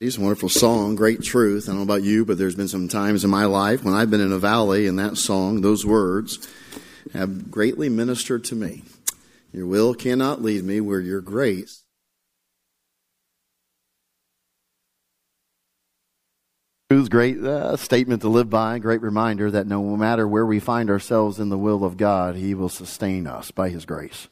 [0.00, 1.68] It's a wonderful song, great truth.
[1.68, 4.08] I don't know about you, but there's been some times in my life when I've
[4.08, 6.48] been in a valley and that song, those words,
[7.12, 8.82] have greatly ministered to me.
[9.52, 11.84] Your will cannot lead me where your grace.
[17.10, 21.38] Great uh, statement to live by, great reminder that no matter where we find ourselves
[21.38, 24.28] in the will of God, He will sustain us by His grace.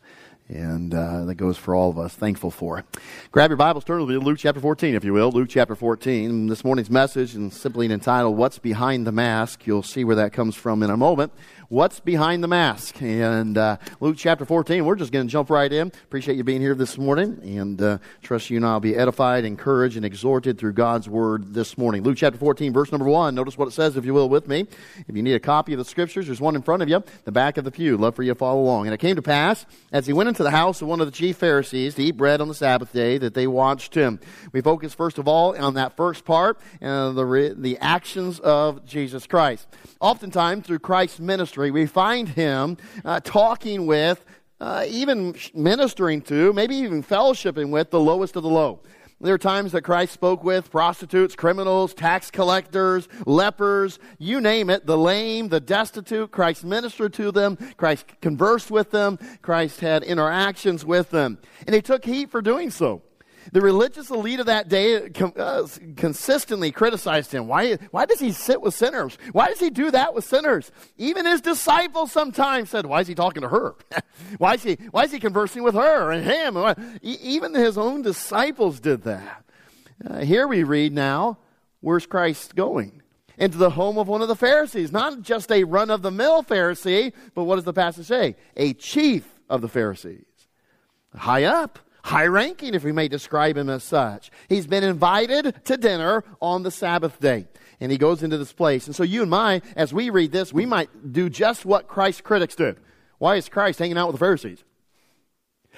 [0.49, 2.15] And uh, that goes for all of us.
[2.15, 2.87] Thankful for it.
[3.33, 5.31] Grab your Bibles, turn to Luke chapter 14, if you will.
[5.31, 6.47] Luke chapter 14.
[6.47, 9.67] This morning's message is simply entitled, What's Behind the Mask?
[9.67, 11.33] You'll see where that comes from in a moment
[11.69, 13.01] what's behind the mask.
[13.03, 15.89] And uh, Luke chapter 14, we're just going to jump right in.
[15.89, 19.45] Appreciate you being here this morning and uh, trust you and I will be edified,
[19.45, 22.03] encouraged, and exhorted through God's word this morning.
[22.03, 23.35] Luke chapter 14, verse number 1.
[23.35, 24.67] Notice what it says, if you will, with me.
[25.07, 27.33] If you need a copy of the scriptures, there's one in front of you, the
[27.33, 27.99] back of the pew.
[27.99, 28.87] Love for you to follow along.
[28.87, 31.13] And it came to pass, as he went into the house of one of the
[31.13, 34.21] chief Pharisees to eat bread on the Sabbath day, that they watched him.
[34.53, 39.27] We focus first of all on that first part, uh, the, the actions of Jesus
[39.27, 39.69] Christ.
[40.01, 44.25] Oftentimes, through Christ's ministry, we find him uh, talking with,
[44.61, 48.81] uh, even ministering to, maybe even fellowshipping with the lowest of the low.
[49.21, 54.87] There are times that Christ spoke with prostitutes, criminals, tax collectors, lepers, you name it,
[54.87, 56.31] the lame, the destitute.
[56.31, 57.59] Christ ministered to them.
[57.77, 59.19] Christ conversed with them.
[59.43, 61.39] Christ had interactions with them.
[61.67, 63.03] And he took heat for doing so.
[63.53, 67.47] The religious elite of that day uh, consistently criticized him.
[67.47, 69.17] Why, why does he sit with sinners?
[69.33, 70.71] Why does he do that with sinners?
[70.97, 73.75] Even his disciples sometimes said, Why is he talking to her?
[74.39, 76.99] why, is he, why is he conversing with her and him?
[77.03, 79.45] Even his own disciples did that.
[80.05, 81.39] Uh, here we read now,
[81.81, 83.03] where's Christ going?
[83.37, 84.91] Into the home of one of the Pharisees.
[84.91, 88.37] Not just a run of the mill Pharisee, but what does the passage say?
[88.57, 90.25] A chief of the Pharisees.
[91.15, 94.31] High up high ranking, if we may describe him as such.
[94.49, 97.47] He's been invited to dinner on the Sabbath day.
[97.81, 98.87] And he goes into this place.
[98.87, 102.23] And so you and I, as we read this, we might do just what Christ's
[102.23, 102.77] critics did.
[103.19, 104.65] Why is Christ hanging out with the Pharisees?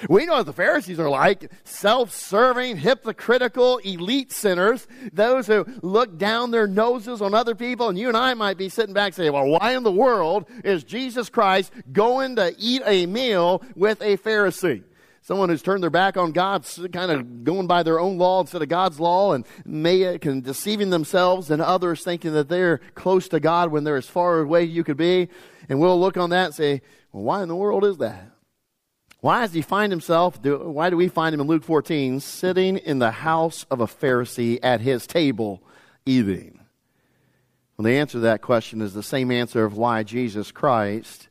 [0.08, 6.16] We know what the Pharisees are like self serving, hypocritical, elite sinners, those who look
[6.16, 7.88] down their noses on other people.
[7.88, 10.84] And you and I might be sitting back saying, Well, why in the world is
[10.84, 14.84] Jesus Christ going to eat a meal with a Pharisee?
[15.22, 18.62] Someone who's turned their back on God, kind of going by their own law instead
[18.62, 23.28] of God's law, and may, uh, can, deceiving themselves and others, thinking that they're close
[23.28, 25.28] to God when they're as far away you could be.
[25.68, 26.82] And we'll look on that and say,
[27.12, 28.30] well, why in the world is that?
[29.20, 32.78] Why does he find himself, do, why do we find him in Luke 14 sitting
[32.78, 35.62] in the house of a Pharisee at his table
[36.06, 36.60] eating?
[37.76, 41.28] Well, the answer to that question is the same answer of why Jesus Christ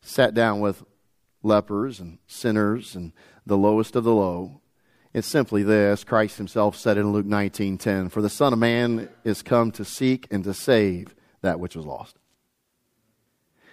[0.00, 0.84] sat down with
[1.46, 3.12] lepers and sinners and
[3.46, 4.60] the lowest of the low.
[5.14, 9.42] It's simply this Christ himself said in Luke 19:10, "For the Son of Man is
[9.42, 12.18] come to seek and to save that which was lost."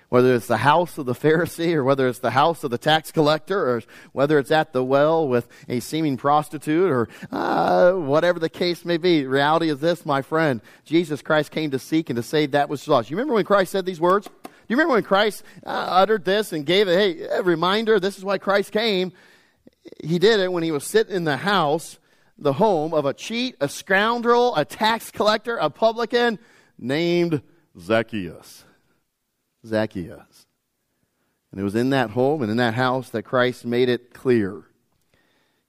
[0.07, 3.11] Whether it's the house of the Pharisee or whether it's the house of the tax
[3.11, 8.47] collector or whether it's at the well with a seeming prostitute or uh, whatever the
[8.47, 10.61] case may be, reality is this, my friend.
[10.85, 13.09] Jesus Christ came to seek and to save that which was lost.
[13.09, 14.29] You remember when Christ said these words?
[14.68, 18.38] You remember when Christ uh, uttered this and gave hey, a reminder, this is why
[18.38, 19.12] Christ came?
[20.03, 22.00] He did it when he was sitting in the house,
[22.38, 26.40] the home of a cheat, a scoundrel, a tax collector, a publican
[26.78, 27.41] named
[27.79, 28.63] Zacchaeus.
[29.66, 30.46] Zacchaeus.
[31.52, 34.63] And it was in that home and in that house that Christ made it clear.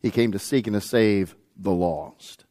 [0.01, 2.45] He came to seek and to save the lost.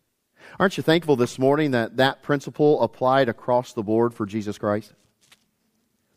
[0.59, 4.93] Aren't you thankful this morning that that principle applied across the board for Jesus Christ?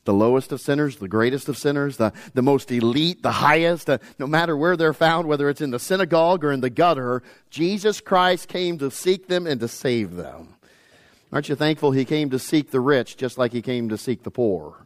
[0.06, 3.98] The lowest of sinners, the greatest of sinners, the, the most elite, the highest, uh,
[4.18, 8.00] no matter where they're found, whether it's in the synagogue or in the gutter, Jesus
[8.00, 10.54] Christ came to seek them and to save them.
[11.32, 14.22] Aren't you thankful he came to seek the rich just like he came to seek
[14.22, 14.85] the poor?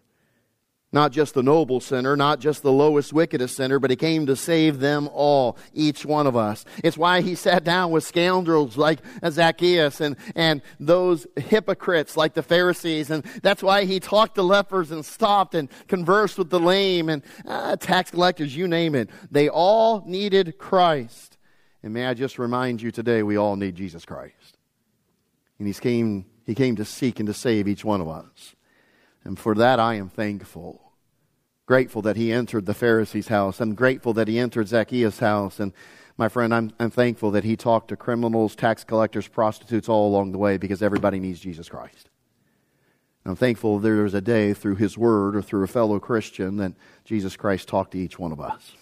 [0.93, 4.35] Not just the noble sinner, not just the lowest, wickedest sinner, but he came to
[4.35, 6.65] save them all, each one of us.
[6.83, 12.43] It's why he sat down with scoundrels like Zacchaeus and, and those hypocrites like the
[12.43, 13.09] Pharisees.
[13.09, 17.23] And that's why he talked to lepers and stopped and conversed with the lame and
[17.47, 19.11] uh, tax collectors, you name it.
[19.31, 21.39] They all needed Christ.
[21.85, 24.59] And may I just remind you today, we all need Jesus Christ.
[25.61, 28.57] And he came, he came to seek and to save each one of us.
[29.23, 30.90] And for that I am thankful.
[31.71, 33.61] Grateful that he entered the Pharisee's house.
[33.61, 35.61] I'm grateful that he entered Zacchaeus' house.
[35.61, 35.73] And
[36.19, 40.33] my friend, I'm, I'm thankful that he talked to criminals, tax collectors, prostitutes all along
[40.33, 42.09] the way because everybody needs Jesus Christ.
[43.25, 46.73] I'm thankful there was a day through his word or through a fellow Christian that
[47.05, 48.73] Jesus Christ talked to each one of us.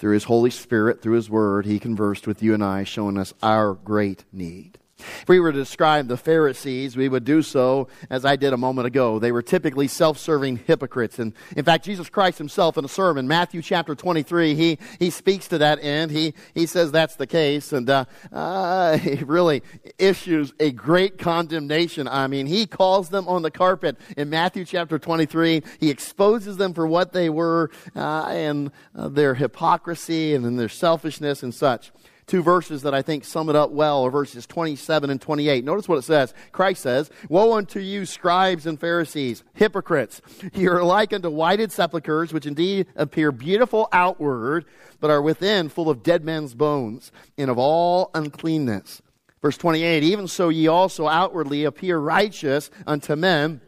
[0.00, 3.32] Through His Holy Spirit, through His Word, He conversed with you and I, showing us
[3.40, 4.78] our great need.
[4.98, 8.56] If we were to describe the Pharisees, we would do so as I did a
[8.56, 9.18] moment ago.
[9.18, 11.18] They were typically self-serving hypocrites.
[11.18, 15.48] And in fact, Jesus Christ himself in a sermon, Matthew chapter 23, he, he speaks
[15.48, 16.12] to that end.
[16.12, 17.74] He, he says that's the case.
[17.74, 19.62] And uh, uh, he really
[19.98, 22.08] issues a great condemnation.
[22.08, 25.62] I mean, he calls them on the carpet in Matthew chapter 23.
[25.78, 31.42] He exposes them for what they were uh, and uh, their hypocrisy and their selfishness
[31.42, 31.92] and such
[32.26, 35.64] two verses that I think sum it up well are verses 27 and 28.
[35.64, 36.34] Notice what it says.
[36.52, 40.20] Christ says, Woe unto you, scribes and Pharisees, hypocrites!
[40.54, 44.64] You are like unto whited sepulchres, which indeed appear beautiful outward,
[45.00, 49.02] but are within full of dead men's bones, and of all uncleanness.
[49.42, 53.60] Verse 28, Even so ye also outwardly appear righteous unto men,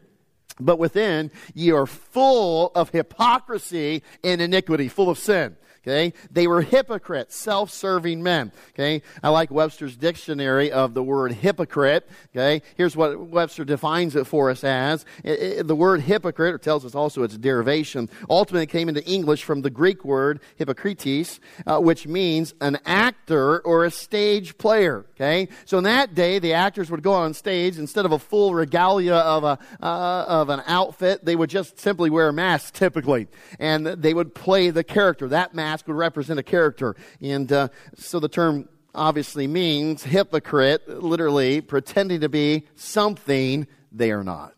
[0.58, 5.56] but within ye are full of hypocrisy and iniquity, full of sin.
[5.82, 6.12] Okay?
[6.30, 8.52] They were hypocrites, self serving men.
[8.70, 9.02] Okay?
[9.22, 12.08] I like Webster's dictionary of the word hypocrite.
[12.34, 12.62] Okay?
[12.76, 15.04] Here's what Webster defines it for us as.
[15.25, 19.44] It, it, the word hypocrite, or tells us also its derivation, ultimately came into English
[19.44, 25.06] from the Greek word hypocrites, uh, which means an actor or a stage player.
[25.14, 25.48] Okay?
[25.64, 29.14] So in that day, the actors would go on stage, instead of a full regalia
[29.14, 33.28] of, a, uh, of an outfit, they would just simply wear a mask typically.
[33.58, 35.28] And they would play the character.
[35.28, 36.97] That mask mask would represent a character.
[37.20, 44.25] And uh, so the term obviously means hypocrite, literally pretending to be something they are
[44.25, 44.55] not.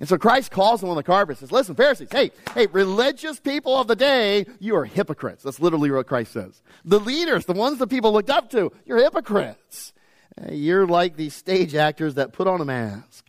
[0.00, 3.40] And so Christ calls them on the carpet and says, Listen, Pharisees, hey, hey, religious
[3.40, 5.42] people of the day, you are hypocrites.
[5.42, 6.62] That's literally what Christ says.
[6.84, 9.94] The leaders, the ones that people looked up to, you're hypocrites.
[10.50, 13.24] You're like these stage actors that put on a mask.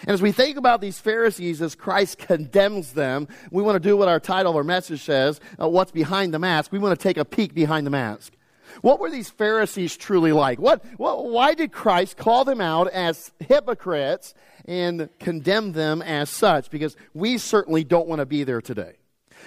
[0.00, 3.96] And as we think about these Pharisees as Christ condemns them, we want to do
[3.96, 6.72] what our title our message says, uh, what's behind the mask.
[6.72, 8.32] We want to take a peek behind the mask.
[8.80, 10.58] What were these Pharisees truly like?
[10.58, 14.34] What, what, why did Christ call them out as hypocrites
[14.64, 16.70] and condemn them as such?
[16.70, 18.94] Because we certainly don't want to be there today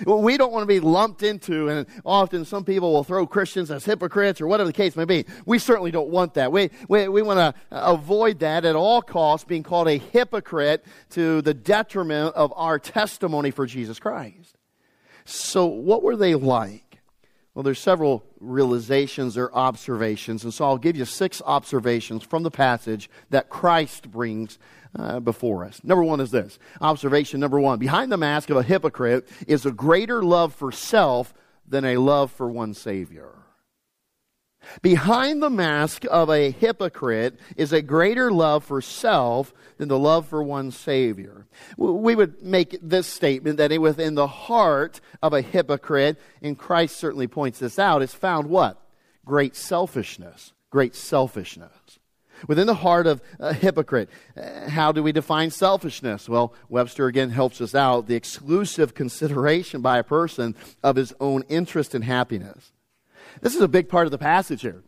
[0.05, 3.85] we don't want to be lumped into, and often some people will throw Christians as
[3.85, 5.25] hypocrites or whatever the case may be.
[5.45, 6.51] We certainly don't want that.
[6.51, 11.41] We, we, we want to avoid that at all costs, being called a hypocrite to
[11.41, 14.57] the detriment of our testimony for Jesus Christ.
[15.25, 16.81] So, what were they like?
[17.55, 22.51] Well, there's several realizations or observations, and so I'll give you six observations from the
[22.51, 24.59] passage that Christ brings
[24.97, 25.83] uh, before us.
[25.83, 29.71] Number one is this observation number one behind the mask of a hypocrite is a
[29.71, 31.33] greater love for self
[31.67, 33.31] than a love for one Savior.
[34.81, 40.27] Behind the mask of a hypocrite is a greater love for self than the love
[40.27, 41.45] for one Savior.
[41.77, 47.27] We would make this statement that within the heart of a hypocrite, and Christ certainly
[47.27, 48.81] points this out, is found what?
[49.25, 50.53] Great selfishness.
[50.71, 51.71] Great selfishness.
[52.47, 56.27] Within the heart of a hypocrite, uh, how do we define selfishness?
[56.27, 58.07] Well, Webster again helps us out.
[58.07, 62.71] The exclusive consideration by a person of his own interest and happiness.
[63.41, 64.83] This is a big part of the passage here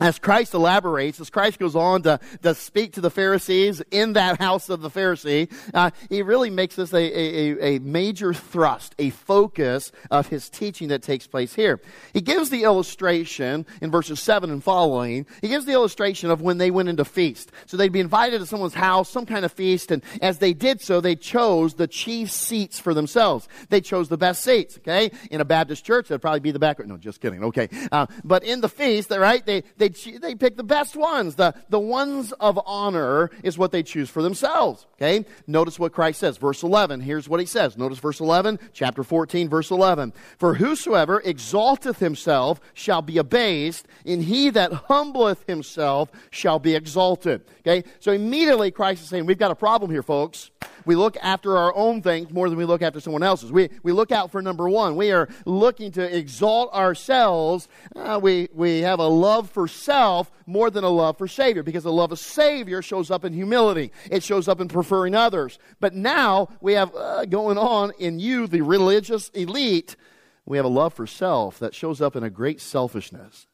[0.00, 4.40] as Christ elaborates, as Christ goes on to, to speak to the Pharisees in that
[4.40, 9.10] house of the Pharisee, uh, he really makes this a, a, a major thrust, a
[9.10, 11.80] focus of his teaching that takes place here.
[12.12, 15.26] He gives the illustration in verses 7 and following.
[15.40, 17.52] He gives the illustration of when they went into feast.
[17.66, 20.80] So they'd be invited to someone's house, some kind of feast, and as they did
[20.80, 23.48] so, they chose the chief seats for themselves.
[23.68, 25.12] They chose the best seats, okay?
[25.30, 26.84] In a Baptist church, that'd probably be the back.
[26.84, 27.68] No, just kidding, okay.
[27.92, 31.36] Uh, but in the feast, right, they, they they, they pick the best ones.
[31.36, 34.86] The, the ones of honor is what they choose for themselves.
[34.94, 35.24] Okay?
[35.46, 36.36] Notice what Christ says.
[36.36, 37.00] Verse 11.
[37.00, 37.76] Here's what he says.
[37.76, 40.12] Notice verse 11, chapter 14, verse 11.
[40.38, 47.42] For whosoever exalteth himself shall be abased, and he that humbleth himself shall be exalted.
[47.60, 47.84] Okay?
[48.00, 50.50] So immediately Christ is saying, we've got a problem here, folks.
[50.84, 53.52] We look after our own things more than we look after someone else's.
[53.52, 54.96] We, we look out for number one.
[54.96, 57.68] We are looking to exalt ourselves.
[57.94, 61.84] Uh, we, we have a love for self more than a love for Savior because
[61.84, 63.92] the love of Savior shows up in humility.
[64.10, 65.58] It shows up in preferring others.
[65.80, 69.96] But now we have uh, going on in you, the religious elite,
[70.46, 73.46] we have a love for self that shows up in a great selfishness.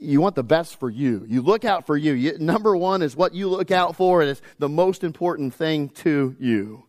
[0.00, 1.26] You want the best for you.
[1.28, 2.12] You look out for you.
[2.12, 2.38] you.
[2.38, 4.22] Number one is what you look out for.
[4.22, 6.84] It is the most important thing to you.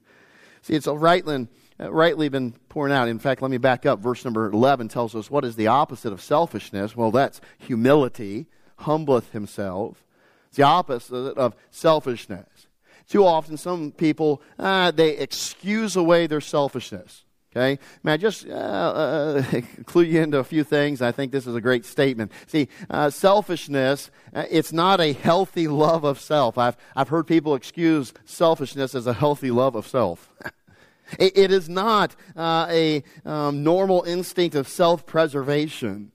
[0.62, 3.10] See, it's rightly, rightly been pouring out.
[3.10, 4.00] In fact, let me back up.
[4.00, 6.96] Verse number 11 tells us what is the opposite of selfishness?
[6.96, 10.06] Well, that's humility, humbleth himself.
[10.48, 12.68] It's the opposite of selfishness.
[13.10, 17.23] Too often, some people, uh, they excuse away their selfishness.
[17.56, 17.78] Okay?
[18.02, 19.44] May I just uh, uh,
[19.86, 21.04] clue you into a few things?
[21.04, 22.32] I think this is a great statement.
[22.48, 26.58] See, uh, selfishness, uh, it's not a healthy love of self.
[26.58, 30.34] I've, I've heard people excuse selfishness as a healthy love of self.
[31.20, 36.12] it, it is not uh, a um, normal instinct of self preservation.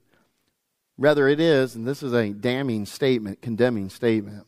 [0.97, 4.45] Rather, it is, and this is a damning statement, condemning statement,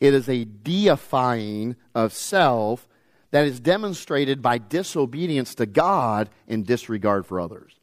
[0.00, 2.86] it is a deifying of self
[3.30, 7.76] that is demonstrated by disobedience to God and disregard for others.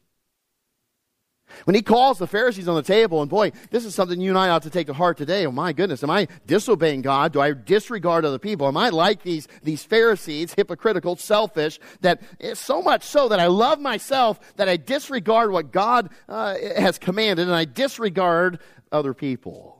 [1.64, 4.38] When he calls the Pharisees on the table, and boy, this is something you and
[4.38, 5.46] I ought to take to heart today.
[5.46, 7.32] Oh my goodness, am I disobeying God?
[7.32, 8.66] Do I disregard other people?
[8.66, 12.22] Am I like these, these Pharisees, hypocritical, selfish, that
[12.54, 17.46] so much so that I love myself that I disregard what God uh, has commanded
[17.46, 18.58] and I disregard
[18.90, 19.73] other people?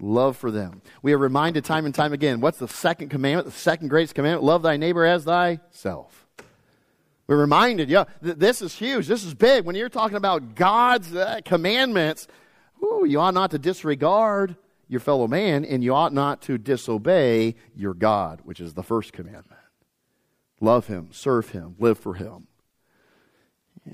[0.00, 0.82] Love for them.
[1.02, 4.44] We are reminded time and time again what's the second commandment, the second greatest commandment?
[4.44, 6.26] Love thy neighbor as thyself.
[7.26, 9.06] We're reminded, yeah, th- this is huge.
[9.06, 9.64] This is big.
[9.64, 12.26] When you're talking about God's uh, commandments,
[12.82, 14.56] ooh, you ought not to disregard
[14.88, 19.12] your fellow man, and you ought not to disobey your God, which is the first
[19.12, 19.60] commandment.
[20.60, 22.48] Love him, serve him, live for him.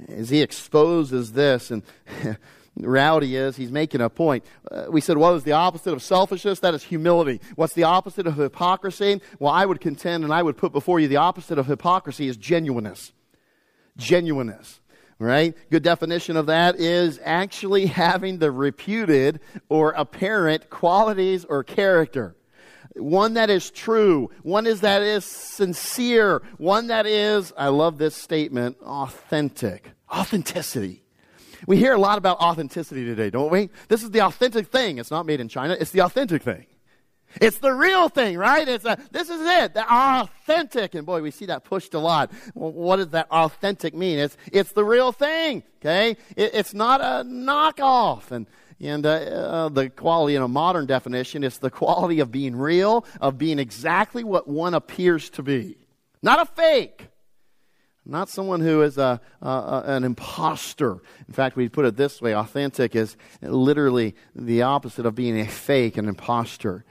[0.09, 1.83] As he exposes this, and
[2.77, 4.45] The reality is, he's making a point.
[4.71, 6.61] Uh, we said, what is the opposite of selfishness?
[6.61, 7.41] That is humility.
[7.55, 9.23] What's the opposite of hypocrisy?
[9.39, 12.37] Well, I would contend and I would put before you the opposite of hypocrisy is
[12.37, 13.13] genuineness.
[13.97, 14.81] Genuineness.
[15.19, 15.57] Right?
[15.71, 19.41] Good definition of that is actually having the reputed
[19.71, 22.37] or apparent qualities or character.
[22.95, 28.15] One that is true, one is that is sincere, one that is, I love this
[28.15, 29.91] statement, authentic.
[30.11, 31.06] Authenticity.
[31.67, 33.71] We hear a lot about authenticity today, don't we?
[33.89, 34.99] This is the authentic thing.
[34.99, 36.67] It's not made in China, it's the authentic thing.
[37.41, 38.67] It's the real thing, right?
[38.67, 40.95] It's a, this is it, the authentic.
[40.95, 42.33] And boy, we see that pushed a lot.
[42.55, 44.19] Well, what does that authentic mean?
[44.19, 46.17] It's, it's the real thing, okay?
[46.35, 48.31] It, it's not a knockoff.
[48.31, 48.47] And,
[48.81, 53.05] and uh, uh, the quality in a modern definition is the quality of being real,
[53.21, 55.77] of being exactly what one appears to be.
[56.23, 57.09] Not a fake.
[58.09, 61.03] Not someone who is a, a, an impostor.
[61.27, 65.47] In fact, we put it this way authentic is literally the opposite of being a
[65.47, 66.85] fake, an impostor.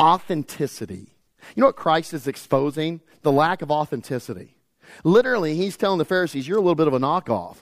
[0.00, 1.16] Authenticity.
[1.54, 3.00] You know what Christ is exposing?
[3.22, 4.56] The lack of authenticity.
[5.04, 7.58] Literally, he's telling the Pharisees, you're a little bit of a knockoff.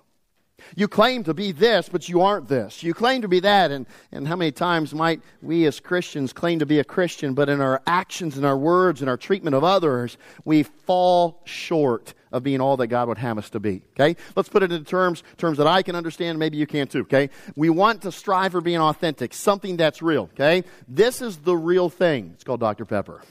[0.75, 2.83] You claim to be this, but you aren't this.
[2.83, 3.71] You claim to be that.
[3.71, 7.49] And, and how many times might we as Christians claim to be a Christian, but
[7.51, 12.43] in our actions and our words and our treatment of others, we fall short of
[12.43, 13.83] being all that God would have us to be.
[13.95, 14.17] Okay?
[14.37, 17.01] Let's put it into terms, terms that I can understand, maybe you can too.
[17.01, 17.31] Okay?
[17.57, 20.31] We want to strive for being authentic, something that's real.
[20.35, 20.65] Okay?
[20.89, 22.31] This is the real thing.
[22.35, 22.85] It's called Dr.
[22.85, 23.23] Pepper.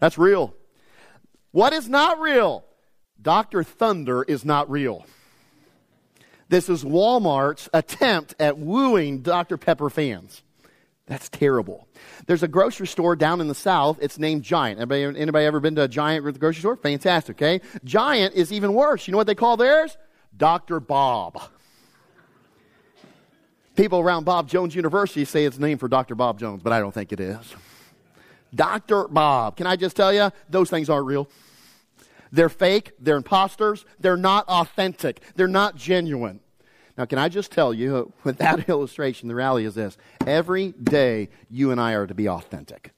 [0.00, 0.54] That's real.
[1.50, 2.64] What is not real?
[3.20, 3.64] Dr.
[3.64, 5.06] Thunder is not real.
[6.48, 9.56] This is Walmart's attempt at wooing Dr.
[9.56, 10.42] Pepper fans.
[11.08, 11.88] That's terrible.
[12.26, 13.98] There's a grocery store down in the south.
[14.02, 14.78] It's named Giant.
[14.78, 16.76] Anybody, anybody ever been to a Giant grocery store?
[16.76, 17.62] Fantastic, okay?
[17.82, 19.08] Giant is even worse.
[19.08, 19.96] You know what they call theirs?
[20.36, 20.80] Dr.
[20.80, 21.40] Bob.
[23.74, 26.14] People around Bob Jones University say it's named for Dr.
[26.14, 27.54] Bob Jones, but I don't think it is.
[28.54, 29.08] Dr.
[29.08, 29.56] Bob.
[29.56, 31.28] Can I just tell you, those things aren't real.
[32.30, 36.40] They're fake, they're imposters, they're not authentic, they're not genuine.
[36.98, 41.28] Now, can I just tell you, with that illustration, the reality is this every day
[41.48, 42.92] you and I are to be authentic.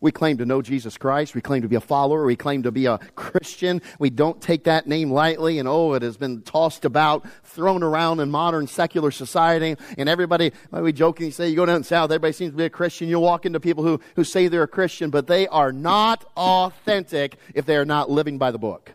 [0.00, 1.34] We claim to know Jesus Christ.
[1.34, 2.26] We claim to be a follower.
[2.26, 3.80] We claim to be a Christian.
[3.98, 5.58] We don't take that name lightly.
[5.58, 9.76] And oh, it has been tossed about, thrown around in modern secular society.
[9.96, 13.08] And everybody, we jokingly say, you go down south, everybody seems to be a Christian.
[13.08, 17.38] You'll walk into people who, who say they're a Christian, but they are not authentic
[17.54, 18.92] if they are not living by the book.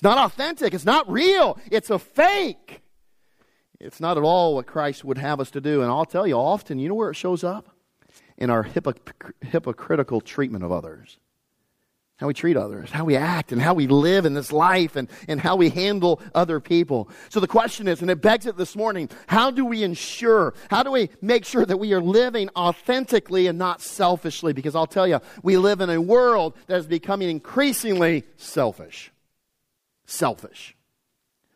[0.00, 0.72] It's not authentic.
[0.72, 1.58] It's not real.
[1.70, 2.80] It's a fake.
[3.78, 5.82] It's not at all what Christ would have us to do.
[5.82, 7.68] And I'll tell you, often, you know where it shows up?
[8.38, 11.18] In our hypocritical treatment of others.
[12.16, 15.06] How we treat others, how we act, and how we live in this life, and,
[15.28, 17.10] and how we handle other people.
[17.28, 20.82] So the question is, and it begs it this morning, how do we ensure, how
[20.82, 24.54] do we make sure that we are living authentically and not selfishly?
[24.54, 29.12] Because I'll tell you, we live in a world that is becoming increasingly selfish
[30.10, 30.76] selfish.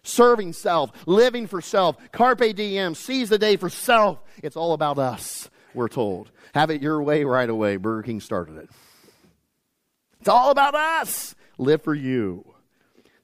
[0.02, 4.18] Serving self, living for self, carpe diem, seize the day for self.
[4.42, 6.30] It's all about us, we're told.
[6.54, 7.76] Have it your way right away.
[7.76, 8.70] Burger King started it.
[10.20, 11.34] It's all about us.
[11.58, 12.53] Live for you.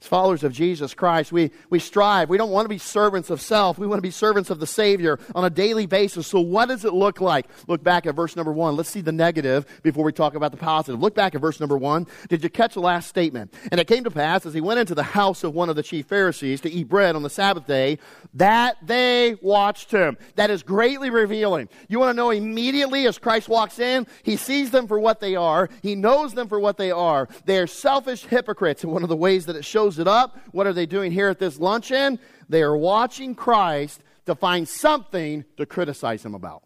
[0.00, 2.30] As followers of Jesus Christ, we, we strive.
[2.30, 3.78] We don't want to be servants of self.
[3.78, 6.26] We want to be servants of the Savior on a daily basis.
[6.26, 7.46] So, what does it look like?
[7.66, 8.76] Look back at verse number one.
[8.76, 11.00] Let's see the negative before we talk about the positive.
[11.00, 12.06] Look back at verse number one.
[12.28, 13.52] Did you catch the last statement?
[13.70, 15.82] And it came to pass as he went into the house of one of the
[15.82, 17.98] chief Pharisees to eat bread on the Sabbath day
[18.34, 20.16] that they watched him.
[20.36, 21.68] That is greatly revealing.
[21.88, 25.36] You want to know immediately as Christ walks in, he sees them for what they
[25.36, 27.28] are, he knows them for what they are.
[27.44, 28.82] They are selfish hypocrites.
[28.82, 30.38] And one of the ways that it shows it up.
[30.52, 32.18] What are they doing here at this luncheon?
[32.48, 36.62] They are watching Christ to find something to criticize him about.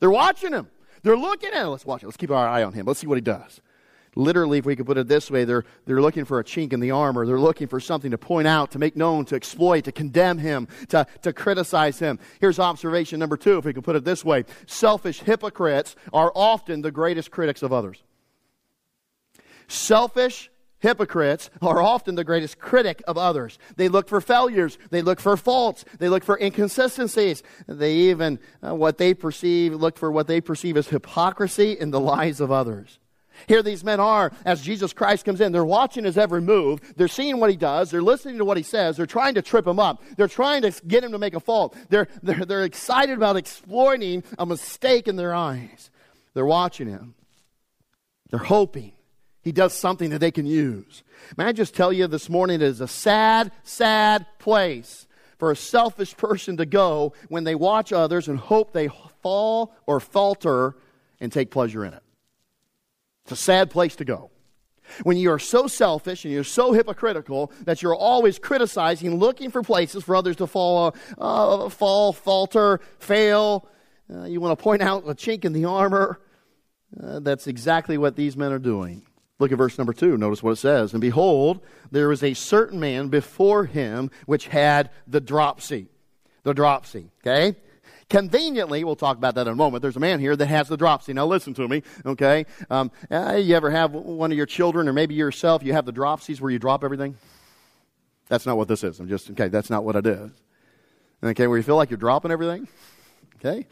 [0.00, 0.68] They're watching him.
[1.02, 1.68] They're looking at him.
[1.68, 2.06] Let's watch it.
[2.06, 2.86] Let's keep our eye on him.
[2.86, 3.60] Let's see what he does.
[4.16, 6.78] Literally, if we could put it this way, they're, they're looking for a chink in
[6.78, 7.26] the armor.
[7.26, 10.68] They're looking for something to point out, to make known, to exploit, to condemn him,
[10.88, 12.20] to, to criticize him.
[12.40, 14.44] Here's observation number two, if we could put it this way.
[14.66, 18.02] Selfish hypocrites are often the greatest critics of others.
[19.66, 20.50] Selfish
[20.84, 23.58] Hypocrites are often the greatest critic of others.
[23.76, 24.76] They look for failures.
[24.90, 25.82] They look for faults.
[25.98, 27.42] They look for inconsistencies.
[27.66, 32.00] They even, uh, what they perceive, look for what they perceive as hypocrisy in the
[32.00, 32.98] lives of others.
[33.46, 35.52] Here these men are as Jesus Christ comes in.
[35.52, 36.80] They're watching his every move.
[36.96, 37.90] They're seeing what he does.
[37.90, 38.98] They're listening to what he says.
[38.98, 40.02] They're trying to trip him up.
[40.18, 41.74] They're trying to get him to make a fault.
[41.88, 45.90] They're, they're, they're excited about exploiting a mistake in their eyes.
[46.34, 47.14] They're watching him.
[48.28, 48.92] They're hoping
[49.44, 51.04] he does something that they can use.
[51.36, 55.06] May I just tell you this morning it is a sad, sad place
[55.38, 58.88] for a selfish person to go when they watch others and hope they
[59.22, 60.76] fall or falter
[61.20, 62.02] and take pleasure in it.
[63.24, 64.30] It's a sad place to go.
[65.02, 69.62] When you are so selfish and you're so hypocritical that you're always criticizing, looking for
[69.62, 73.68] places for others to fall, uh, fall, falter, fail.
[74.12, 76.20] Uh, you want to point out a chink in the armor.
[77.02, 79.02] Uh, that's exactly what these men are doing.
[79.38, 80.16] Look at verse number two.
[80.16, 80.92] Notice what it says.
[80.92, 81.60] And behold,
[81.90, 85.88] there was a certain man before him which had the dropsy.
[86.44, 87.10] The dropsy.
[87.20, 87.56] Okay?
[88.10, 89.82] Conveniently, we'll talk about that in a moment.
[89.82, 91.12] There's a man here that has the dropsy.
[91.14, 92.44] Now, listen to me, okay?
[92.70, 95.92] Um, uh, you ever have one of your children, or maybe yourself, you have the
[95.92, 97.16] dropsies where you drop everything?
[98.28, 99.00] That's not what this is.
[99.00, 100.30] I'm just, okay, that's not what it is.
[101.22, 102.68] Okay, where you feel like you're dropping everything?
[103.36, 103.66] Okay?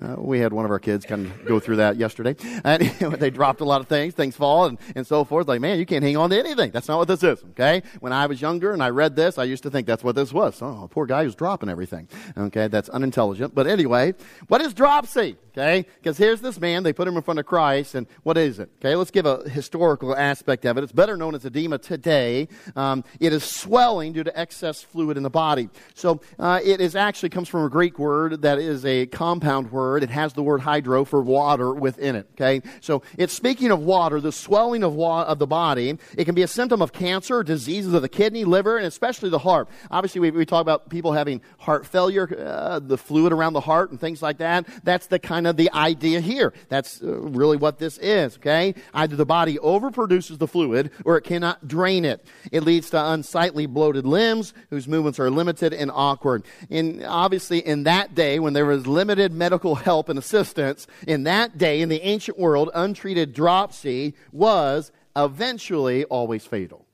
[0.00, 2.36] Uh, we had one of our kids kind of go through that yesterday.
[2.64, 2.82] And
[3.18, 5.48] they dropped a lot of things, things fall and, and so forth.
[5.48, 6.70] Like, man, you can't hang on to anything.
[6.70, 7.82] That's not what this is, okay?
[8.00, 10.32] When I was younger and I read this, I used to think that's what this
[10.32, 10.62] was.
[10.62, 12.08] Oh, poor guy who's dropping everything.
[12.36, 13.54] Okay, that's unintelligent.
[13.54, 14.14] But anyway,
[14.46, 15.36] what is dropsy?
[15.56, 15.86] Okay?
[15.96, 18.70] Because here's this man, they put him in front of Christ, and what is it?
[18.78, 20.84] Okay, let's give a historical aspect of it.
[20.84, 22.46] It's better known as edema today.
[22.76, 25.68] Um, it is swelling due to excess fluid in the body.
[25.94, 29.87] So uh, it is actually comes from a Greek word that is a compound word.
[29.96, 32.28] It has the word hydro for water within it.
[32.34, 32.62] Okay?
[32.80, 35.98] So it's speaking of water, the swelling of, wa- of the body.
[36.16, 39.38] It can be a symptom of cancer, diseases of the kidney, liver, and especially the
[39.38, 39.68] heart.
[39.90, 43.90] Obviously, we, we talk about people having heart failure, uh, the fluid around the heart,
[43.90, 44.66] and things like that.
[44.84, 46.52] That's the kind of the idea here.
[46.68, 48.74] That's uh, really what this is, okay?
[48.92, 52.24] Either the body overproduces the fluid or it cannot drain it.
[52.52, 56.44] It leads to unsightly bloated limbs whose movements are limited and awkward.
[56.70, 61.58] And obviously in that day when there was limited medical help and assistance, in that
[61.58, 66.86] day in the ancient world, untreated dropsy was eventually always fatal.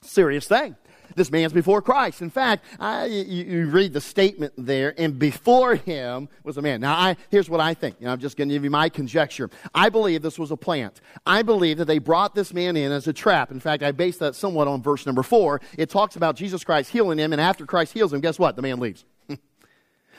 [0.00, 0.76] Serious thing.
[1.16, 2.22] This man's before Christ.
[2.22, 6.80] In fact, I, you, you, read the statement there, and before him was a man.
[6.80, 7.96] Now, I, here's what I think.
[8.00, 9.50] You know, I'm just going to give you my conjecture.
[9.74, 11.00] I believe this was a plant.
[11.26, 13.50] I believe that they brought this man in as a trap.
[13.50, 15.60] In fact, I base that somewhat on verse number four.
[15.76, 18.56] It talks about Jesus Christ healing him, and after Christ heals him, guess what?
[18.56, 19.04] The man leaves.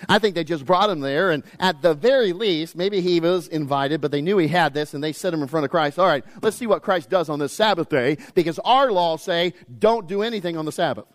[0.10, 3.48] I think they just brought him there, and at the very least, maybe he was
[3.48, 6.00] invited, but they knew he had this, and they set him in front of Christ.
[6.00, 9.54] All right, let's see what Christ does on this Sabbath day, because our laws say
[9.80, 11.06] don't do anything on the Sabbath.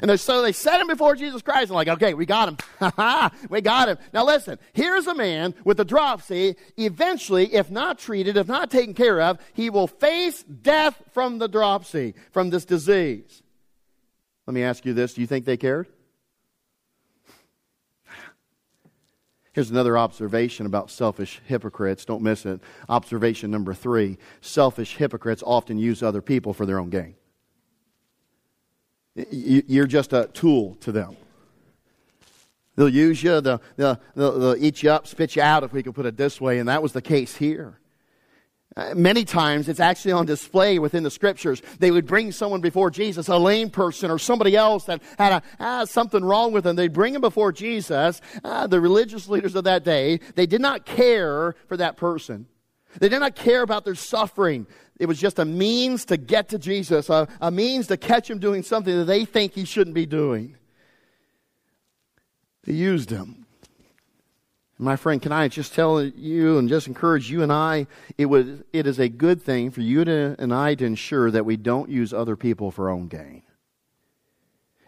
[0.00, 2.56] And so they set him before Jesus Christ and like, okay, we got him.
[3.50, 3.98] we got him.
[4.12, 6.56] Now listen, here's a man with a dropsy.
[6.76, 11.48] Eventually, if not treated, if not taken care of, he will face death from the
[11.48, 13.42] dropsy, from this disease.
[14.46, 15.14] Let me ask you this.
[15.14, 15.88] Do you think they cared?
[19.52, 22.04] Here's another observation about selfish hypocrites.
[22.06, 22.60] Don't miss it.
[22.88, 27.14] Observation number three selfish hypocrites often use other people for their own gain.
[29.30, 31.16] You're just a tool to them.
[32.76, 35.94] They'll use you, they'll, they'll, they'll, eat you up, spit you out, if we could
[35.94, 37.78] put it this way, and that was the case here.
[38.74, 41.60] Uh, many times it's actually on display within the scriptures.
[41.78, 45.42] They would bring someone before Jesus, a lame person or somebody else that had a,
[45.60, 46.76] ah, something wrong with them.
[46.76, 48.20] They'd bring him before Jesus.
[48.42, 52.46] Uh, the religious leaders of that day, they did not care for that person.
[52.98, 54.66] They did not care about their suffering.
[54.98, 58.38] It was just a means to get to Jesus, a, a means to catch him
[58.38, 60.56] doing something that they think he shouldn't be doing.
[62.64, 63.41] They used him.
[64.82, 67.86] My friend, can I just tell you and just encourage you and I,
[68.18, 71.46] it, was, it is a good thing for you to, and I to ensure that
[71.46, 73.44] we don't use other people for our own gain.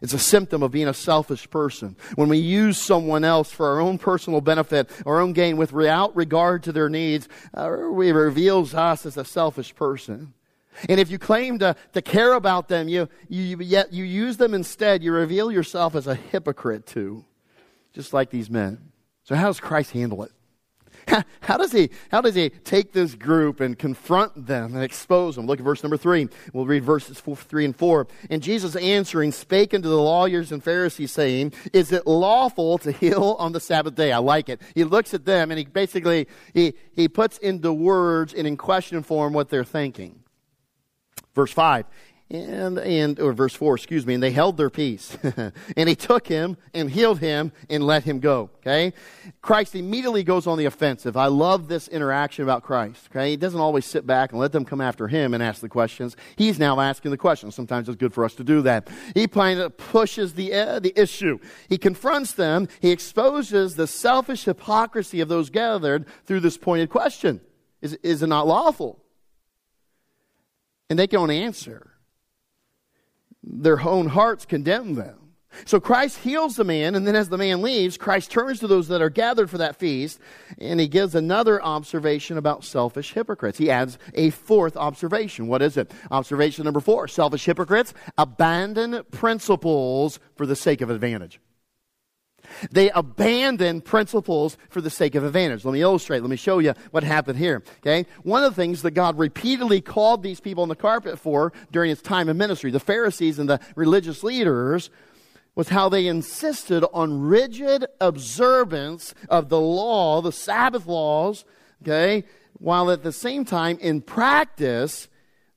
[0.02, 1.96] It's a symptom of being a selfish person.
[2.16, 6.64] When we use someone else for our own personal benefit, our own gain, without regard
[6.64, 10.34] to their needs, uh, it reveals us as a selfish person.
[10.88, 14.54] And if you claim to, to care about them, you, you, yet you use them
[14.54, 17.24] instead, you reveal yourself as a hypocrite too,
[17.92, 18.90] just like these men.
[19.24, 20.32] So how does Christ handle it?
[21.42, 25.46] How, does he how does he take this group and confront them and expose them?
[25.46, 26.28] Look at verse number three.
[26.52, 28.06] We'll read verses four, three and four.
[28.30, 33.36] And Jesus answering spake unto the lawyers and Pharisees, saying, Is it lawful to heal
[33.38, 34.12] on the Sabbath day?
[34.12, 34.62] I like it.
[34.74, 39.02] He looks at them and he basically he, he puts into words and in question
[39.02, 40.20] form what they're thinking.
[41.34, 41.84] Verse five
[42.30, 45.16] and, and or verse 4 excuse me and they held their peace.
[45.76, 48.92] And he took him and healed him and let him go okay?
[49.42, 51.16] Christ immediately goes on the offensive.
[51.16, 53.30] I love this interaction about christ okay?
[53.30, 56.16] He doesn't always sit back and let them come after him and ask the questions.
[56.36, 57.54] He's now asking the questions.
[57.54, 58.88] Sometimes it's good for us to do that.
[59.14, 61.38] He kind of pushes the, uh, the issue.
[61.68, 62.68] He confronts them.
[62.80, 67.40] He exposes the selfish hypocrisy of those gathered through this pointed question.
[67.82, 69.02] Is, is it not lawful?
[70.88, 71.93] And they can only answer
[73.46, 75.18] their own hearts condemn them.
[75.66, 78.88] So Christ heals the man, and then as the man leaves, Christ turns to those
[78.88, 80.18] that are gathered for that feast,
[80.58, 83.58] and he gives another observation about selfish hypocrites.
[83.58, 85.46] He adds a fourth observation.
[85.46, 85.92] What is it?
[86.10, 91.40] Observation number four selfish hypocrites abandon principles for the sake of advantage.
[92.70, 95.64] They abandon principles for the sake of advantage.
[95.64, 96.20] Let me illustrate.
[96.20, 97.62] Let me show you what happened here.
[97.80, 98.06] Okay?
[98.22, 101.90] One of the things that God repeatedly called these people on the carpet for during
[101.90, 104.90] his time of ministry, the Pharisees and the religious leaders,
[105.54, 111.44] was how they insisted on rigid observance of the law, the Sabbath laws,
[111.82, 112.24] okay,
[112.58, 115.08] while at the same time, in practice,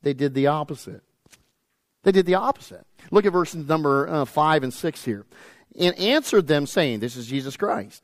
[0.04, 1.02] they did the opposite.
[2.04, 2.86] They did the opposite.
[3.12, 5.26] Look at verses number uh, 5 and 6 here
[5.78, 8.04] and answered them, saying, This is Jesus Christ.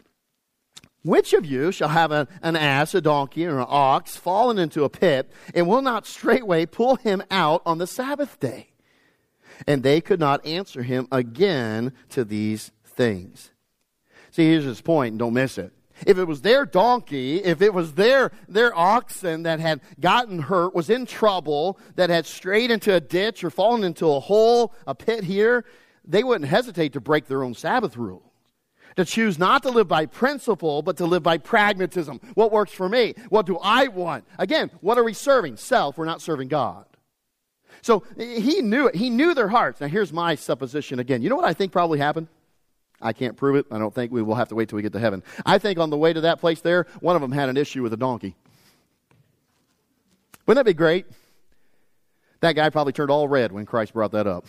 [1.03, 4.86] Which of you shall have a, an ass, a donkey, or an ox fallen into
[4.86, 8.69] a pit, and will not straightway pull him out on the Sabbath day?
[9.67, 13.51] And they could not answer him again to these things.
[14.31, 15.73] See, here's his point, and don't miss it.
[16.07, 20.73] If it was their donkey, if it was their, their oxen that had gotten hurt,
[20.73, 24.95] was in trouble, that had strayed into a ditch or fallen into a hole, a
[24.95, 25.65] pit here,
[26.06, 28.24] they wouldn't hesitate to break their own Sabbath rules.
[28.96, 32.20] To choose not to live by principle, but to live by pragmatism.
[32.36, 33.16] What works for me?
[33.30, 34.26] What do I want?
[34.38, 35.58] Again, what are we serving?
[35.58, 35.98] Self.
[35.98, 36.86] We're not serving God.
[37.82, 38.96] So he knew it.
[38.96, 39.82] He knew their hearts.
[39.82, 41.24] Now, here's my supposition again.
[41.24, 42.28] You know what I think probably happened?
[43.02, 43.66] I can't prove it.
[43.72, 45.24] I don't think we will have to wait till we get to heaven.
[45.46, 47.82] I think on the way to that place there, one of them had an issue
[47.84, 48.36] with a donkey.
[50.46, 51.08] Wouldn't that be great?
[52.42, 54.46] That guy probably turned all red when Christ brought that up.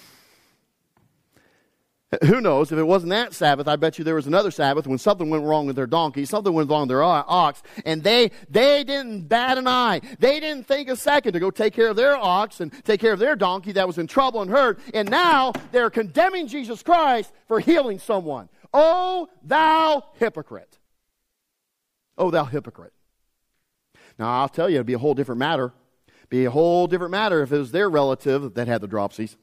[2.25, 2.73] Who knows?
[2.73, 5.45] If it wasn't that Sabbath, I bet you there was another Sabbath when something went
[5.45, 9.59] wrong with their donkey, something went wrong with their ox, and they, they didn't bat
[9.59, 10.01] an eye.
[10.19, 13.13] They didn't think a second to go take care of their ox and take care
[13.13, 17.33] of their donkey that was in trouble and hurt, and now they're condemning Jesus Christ
[17.49, 18.49] for healing someone.
[18.73, 20.79] Oh, thou hypocrite.
[22.19, 22.93] Oh, thou hypocrite.
[24.19, 25.73] Now, I'll tell you, it'd be a whole different matter.
[26.29, 29.37] Be a whole different matter if it was their relative that had the dropsies.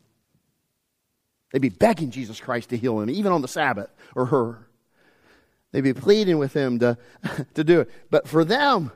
[1.52, 4.68] They'd be begging Jesus Christ to heal him, even on the Sabbath, or her.
[5.72, 6.98] They'd be pleading with him to,
[7.54, 7.92] to do it.
[8.10, 8.92] But for them,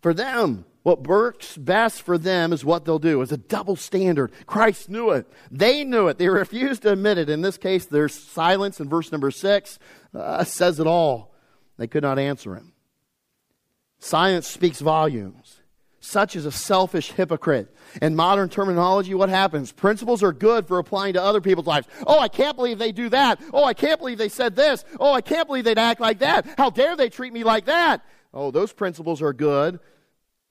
[0.00, 3.20] for them, what works best for them is what they'll do.
[3.20, 4.32] It's a double standard.
[4.46, 5.26] Christ knew it.
[5.50, 6.18] They knew it.
[6.18, 7.28] They refused to admit it.
[7.28, 9.78] In this case, their silence in verse number six
[10.14, 11.34] uh, says it all.
[11.76, 12.72] They could not answer him.
[13.98, 15.57] Science speaks volumes.
[16.08, 17.68] Such is a selfish hypocrite.
[18.00, 19.72] In modern terminology, what happens?
[19.72, 21.86] Principles are good for applying to other people's lives.
[22.06, 23.38] Oh, I can't believe they do that.
[23.52, 24.86] Oh, I can't believe they said this.
[24.98, 26.46] Oh, I can't believe they'd act like that.
[26.56, 28.06] How dare they treat me like that?
[28.32, 29.80] Oh, those principles are good.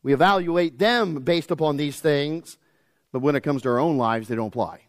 [0.04, 2.60] We evaluate them based upon these things,
[3.12, 4.82] but when it comes to our own lives, they don't apply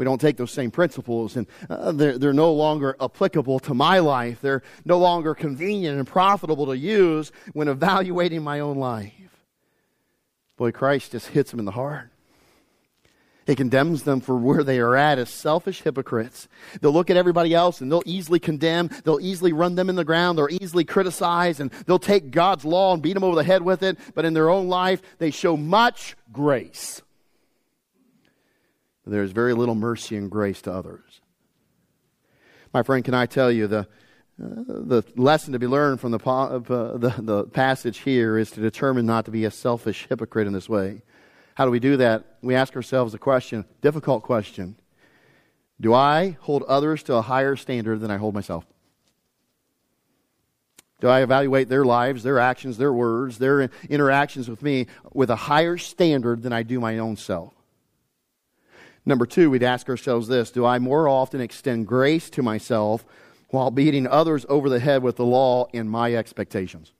[0.00, 3.98] we don't take those same principles and uh, they're, they're no longer applicable to my
[3.98, 4.40] life.
[4.40, 9.12] They're no longer convenient and profitable to use when evaluating my own life.
[10.56, 12.08] Boy, Christ just hits them in the heart.
[13.46, 16.48] He condemns them for where they are at as selfish hypocrites.
[16.80, 18.88] They'll look at everybody else and they'll easily condemn.
[19.04, 20.38] They'll easily run them in the ground.
[20.38, 23.82] They'll easily criticize and they'll take God's law and beat them over the head with
[23.82, 23.98] it.
[24.14, 27.02] But in their own life, they show much grace.
[29.06, 31.20] There's very little mercy and grace to others.
[32.72, 33.84] My friend, can I tell you the, uh,
[34.38, 39.06] the lesson to be learned from the, uh, the, the passage here is to determine
[39.06, 41.02] not to be a selfish hypocrite in this way.
[41.54, 42.38] How do we do that?
[42.42, 44.76] We ask ourselves a question, difficult question.
[45.80, 48.64] Do I hold others to a higher standard than I hold myself?
[51.00, 55.36] Do I evaluate their lives, their actions, their words, their interactions with me with a
[55.36, 57.54] higher standard than I do my own self?
[59.06, 63.04] Number two, we'd ask ourselves this Do I more often extend grace to myself
[63.48, 66.92] while beating others over the head with the law and my expectations?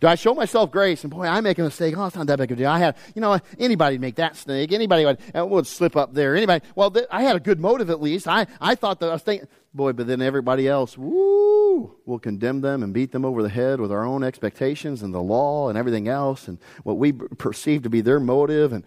[0.00, 1.04] Do I show myself grace?
[1.04, 1.96] And boy, I make a mistake.
[1.96, 2.70] Oh, it's not that big of a deal.
[2.70, 4.72] I had, you know, anybody make that snake.
[4.72, 6.36] Anybody would, uh, would slip up there.
[6.36, 6.64] Anybody.
[6.74, 8.28] Well, th- I had a good motive at least.
[8.28, 12.60] I, I thought that I was thinking, boy, but then everybody else, woo, will condemn
[12.60, 15.78] them and beat them over the head with our own expectations and the law and
[15.78, 18.72] everything else and what we perceive to be their motive.
[18.72, 18.84] And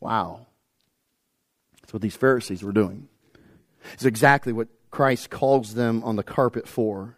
[0.00, 0.46] wow.
[1.80, 3.08] That's what these Pharisees were doing.
[3.94, 7.16] It's exactly what Christ calls them on the carpet for.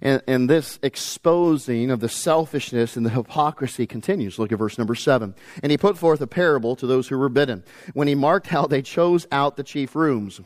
[0.00, 4.38] And, and this exposing of the selfishness and the hypocrisy continues.
[4.38, 5.34] Look at verse number seven.
[5.62, 8.66] And he put forth a parable to those who were bidden, when he marked how
[8.66, 10.40] they chose out the chief rooms.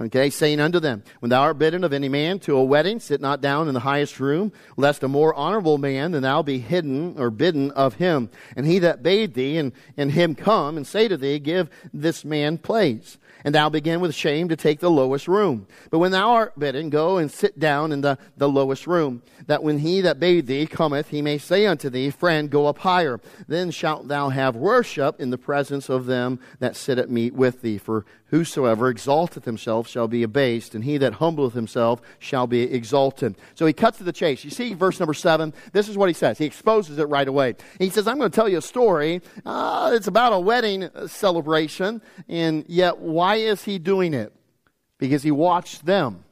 [0.00, 3.20] Okay, saying unto them, When thou art bidden of any man to a wedding, sit
[3.20, 7.18] not down in the highest room, lest a more honorable man than thou be hidden
[7.18, 8.30] or bidden of him.
[8.56, 12.24] And he that bade thee and, and him come and say to thee, Give this
[12.24, 15.66] man place and thou begin with shame to take the lowest room.
[15.90, 19.62] But when thou art bidden, go and sit down in the, the lowest room, that
[19.62, 23.20] when he that bade thee cometh, he may say unto thee, Friend, go up higher.
[23.46, 27.62] Then shalt thou have worship in the presence of them that sit at meat with
[27.62, 27.78] thee.
[27.78, 33.36] For whosoever exalteth himself shall be abased, and he that humbleth himself shall be exalted.
[33.54, 34.44] So he cuts to the chase.
[34.44, 35.54] You see verse number seven?
[35.72, 36.38] This is what he says.
[36.38, 37.54] He exposes it right away.
[37.78, 39.22] He says, I'm going to tell you a story.
[39.44, 44.32] Uh, it's about a wedding celebration, and yet why is he doing it?
[44.98, 46.24] Because he watched them.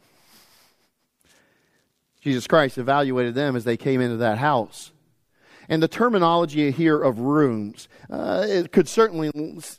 [2.20, 4.90] Jesus Christ evaluated them as they came into that house.
[5.68, 9.31] And the terminology here of rooms, uh, it could certainly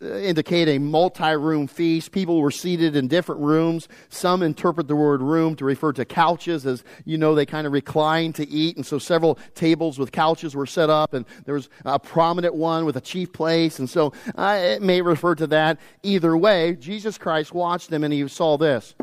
[0.02, 2.12] indicate a multi room feast.
[2.12, 3.88] People were seated in different rooms.
[4.10, 7.74] Some interpret the word room to refer to couches, as you know, they kind of
[7.74, 8.76] recline to eat.
[8.76, 12.86] And so several tables with couches were set up, and there was a prominent one
[12.86, 13.80] with a chief place.
[13.80, 15.80] And so uh, it may refer to that.
[16.04, 18.96] Either way, Jesus Christ watched them and he saw this.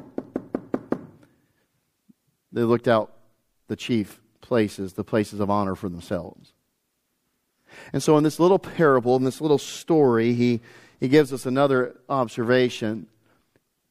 [2.52, 3.12] They looked out
[3.66, 6.52] the chief places, the places of honor for themselves.
[7.92, 10.60] And so, in this little parable, in this little story, he,
[11.00, 13.06] he gives us another observation.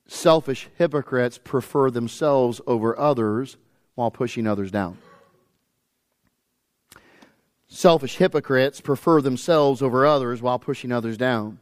[0.07, 3.57] Selfish hypocrites prefer themselves over others
[3.95, 4.97] while pushing others down.
[7.67, 11.57] Selfish hypocrites prefer themselves over others while pushing others down.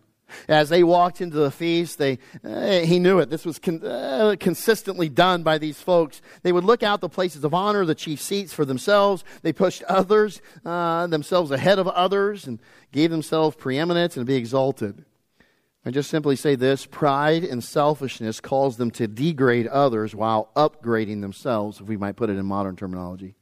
[0.48, 3.30] As they walked into the feast, they, uh, he knew it.
[3.30, 6.22] This was con- uh, consistently done by these folks.
[6.44, 9.24] They would look out the places of honor, the chief seats for themselves.
[9.42, 12.60] They pushed others, uh, themselves ahead of others, and
[12.92, 15.06] gave themselves preeminence and be exalted.
[15.84, 21.22] I just simply say this pride and selfishness cause them to degrade others while upgrading
[21.22, 23.36] themselves, if we might put it in modern terminology.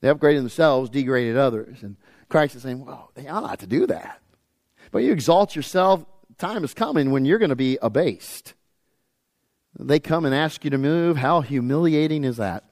[0.00, 1.82] They upgraded themselves, degraded others.
[1.82, 1.96] And
[2.28, 4.20] Christ is saying, well, they ought not to do that.
[4.90, 6.04] But you exalt yourself,
[6.38, 8.54] time is coming when you're going to be abased.
[9.78, 11.16] They come and ask you to move.
[11.16, 12.64] How humiliating is that?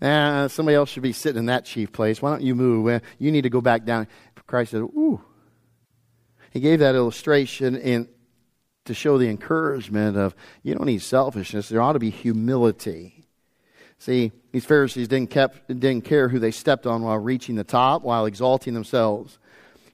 [0.00, 2.20] Eh, somebody else should be sitting in that chief place.
[2.20, 2.88] Why don't you move?
[2.88, 4.08] Eh, you need to go back down.
[4.46, 5.20] Christ said, Ooh.
[6.50, 8.08] He gave that illustration in,
[8.84, 11.68] to show the encouragement of you don't need selfishness.
[11.68, 13.24] There ought to be humility.
[13.98, 18.02] See, these Pharisees didn't, kept, didn't care who they stepped on while reaching the top,
[18.02, 19.38] while exalting themselves.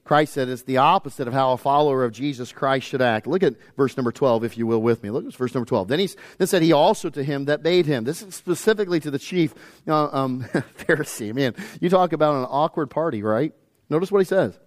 [0.09, 3.27] Christ said it's the opposite of how a follower of Jesus Christ should act.
[3.27, 5.11] Look at verse number 12, if you will, with me.
[5.11, 5.87] Look at verse number 12.
[5.87, 8.05] Then, he then said he also to him that bade him.
[8.05, 9.53] This is specifically to the chief
[9.87, 10.45] uh, um,
[10.79, 11.31] Pharisee.
[11.31, 13.53] Man, you talk about an awkward party, right?
[13.87, 14.57] Notice what he says.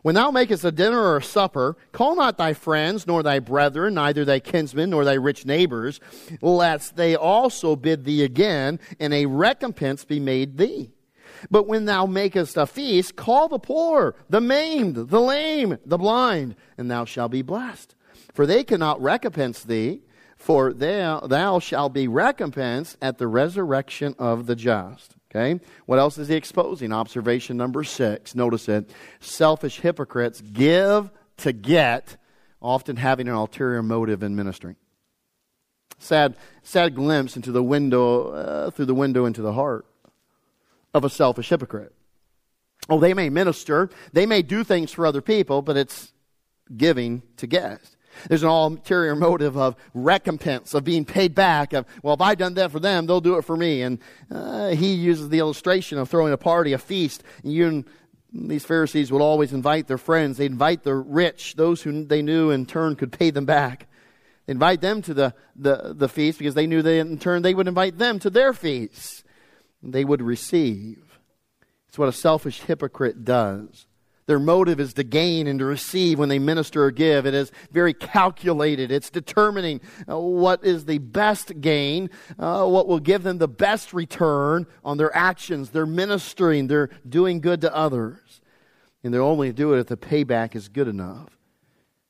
[0.00, 3.92] When thou makest a dinner or a supper, call not thy friends, nor thy brethren,
[3.92, 6.00] neither thy kinsmen, nor thy rich neighbors,
[6.40, 10.94] lest they also bid thee again, and a recompense be made thee.
[11.50, 16.56] But when thou makest a feast, call the poor, the maimed, the lame, the blind,
[16.76, 17.94] and thou shalt be blessed.
[18.32, 20.02] For they cannot recompense thee,
[20.36, 25.14] for thou, shalt be recompensed at the resurrection of the just.
[25.30, 25.60] Okay?
[25.86, 26.92] What else is he exposing?
[26.92, 28.34] Observation number six.
[28.34, 28.90] Notice it.
[29.20, 32.16] Selfish hypocrites give to get,
[32.60, 34.76] often having an ulterior motive in ministering.
[35.98, 39.86] Sad, sad glimpse into the window, uh, through the window into the heart
[40.96, 41.92] of a selfish hypocrite.
[42.88, 46.12] Oh, they may minister, they may do things for other people, but it's
[46.76, 47.80] giving to get.
[48.28, 52.54] There's an ulterior motive of recompense, of being paid back, of, well, if I've done
[52.54, 53.82] that for them, they'll do it for me.
[53.82, 53.98] And
[54.30, 57.22] uh, he uses the illustration of throwing a party, a feast.
[57.42, 57.84] And you and
[58.32, 60.38] these Pharisees would always invite their friends.
[60.38, 63.86] They'd invite the rich, those who they knew in turn could pay them back.
[64.46, 67.54] They'd invite them to the, the, the feast because they knew that in turn they
[67.54, 69.24] would invite them to their feast.
[69.82, 71.18] They would receive.
[71.88, 73.86] It's what a selfish hypocrite does.
[74.26, 77.26] Their motive is to gain and to receive when they minister or give.
[77.26, 78.90] It is very calculated.
[78.90, 83.94] It's determining uh, what is the best gain, uh, what will give them the best
[83.94, 85.70] return on their actions.
[85.70, 88.40] They're ministering, they're doing good to others.
[89.04, 91.35] And they'll only do it if the payback is good enough.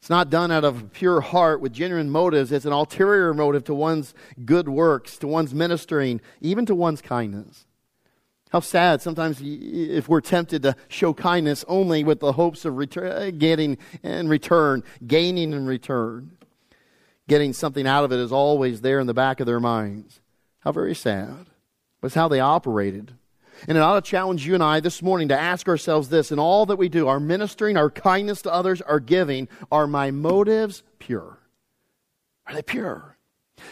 [0.06, 2.52] It's not done out of a pure heart with genuine motives.
[2.52, 4.14] It's an ulterior motive to one's
[4.44, 7.66] good works, to one's ministering, even to one's kindness.
[8.50, 13.20] How sad sometimes if we're tempted to show kindness only with the hopes of return,
[13.20, 16.38] eh, getting in return, gaining in return.
[17.26, 20.20] Getting something out of it is always there in the back of their minds.
[20.60, 21.46] How very sad.
[22.00, 23.14] But it's how they operated.
[23.68, 26.38] And it ought to challenge you and I this morning to ask ourselves this in
[26.38, 30.82] all that we do, our ministering, our kindness to others, our giving, are my motives
[30.98, 31.38] pure?
[32.46, 33.16] Are they pure?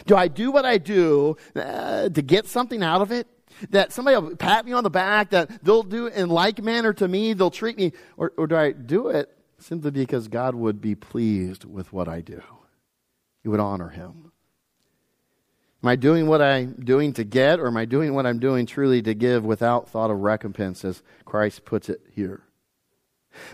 [0.05, 3.27] Do I do what I do uh, to get something out of it?
[3.69, 7.07] that somebody will pat me on the back, that they'll do in like manner to
[7.07, 10.95] me, they'll treat me, or, or do I do it simply because God would be
[10.95, 12.41] pleased with what I do?
[13.43, 14.24] He would honor him.
[15.85, 18.65] Am I doing what I'm doing to get, or am I doing what I'm doing
[18.65, 22.41] truly to give without thought of recompense, as Christ puts it here?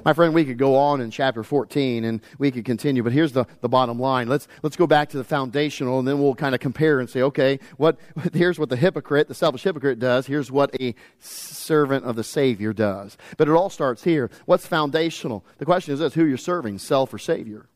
[0.05, 3.33] My friend, we could go on in chapter 14 and we could continue, but here's
[3.33, 4.29] the, the bottom line.
[4.29, 7.21] Let's, let's go back to the foundational and then we'll kind of compare and say,
[7.21, 7.99] okay, what,
[8.33, 10.25] here's what the hypocrite, the selfish hypocrite does.
[10.25, 13.17] Here's what a servant of the Savior does.
[13.35, 14.31] But it all starts here.
[14.45, 15.43] What's foundational?
[15.57, 17.67] The question is this, who you're serving, self or Savior?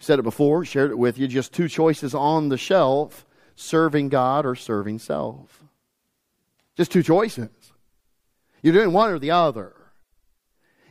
[0.00, 3.24] Said it before, shared it with you, just two choices on the shelf,
[3.56, 5.64] serving God or serving self.
[6.76, 7.50] Just two choices.
[8.62, 9.74] You're doing one or the other.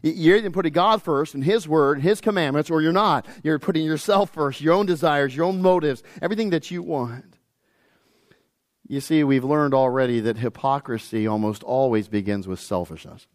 [0.01, 3.25] You're either putting God first and His Word, His commandments, or you're not.
[3.41, 7.37] You're putting yourself first, your own desires, your own motives, everything that you want.
[8.85, 13.27] You see, we've learned already that hypocrisy almost always begins with selfishness.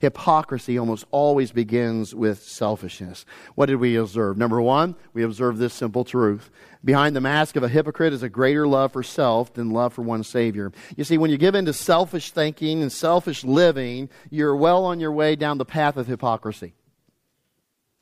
[0.00, 3.24] Hypocrisy almost always begins with selfishness.
[3.54, 4.36] What did we observe?
[4.36, 6.50] Number one, we observed this simple truth.
[6.84, 10.02] Behind the mask of a hypocrite is a greater love for self than love for
[10.02, 10.72] one's Savior.
[10.96, 15.00] You see, when you give in to selfish thinking and selfish living, you're well on
[15.00, 16.74] your way down the path of hypocrisy.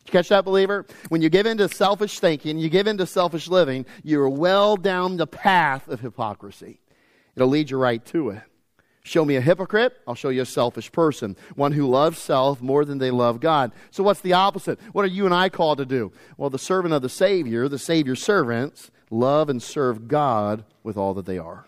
[0.05, 0.85] Did you catch that, believer?
[1.11, 4.77] When you give in to selfish thinking, you give in to selfish living, you're well
[4.77, 6.81] down the path of hypocrisy.
[7.37, 8.43] It'll lead you right to it.
[9.05, 12.85] Show me a hypocrite, I'll show you a selfish person, one who loves self more
[12.85, 13.73] than they love God.
[13.91, 14.79] So, what's the opposite?
[14.93, 16.13] What are you and I called to do?
[16.37, 21.15] Well, the servant of the Savior, the Savior's servants, love and serve God with all
[21.15, 21.67] that they are.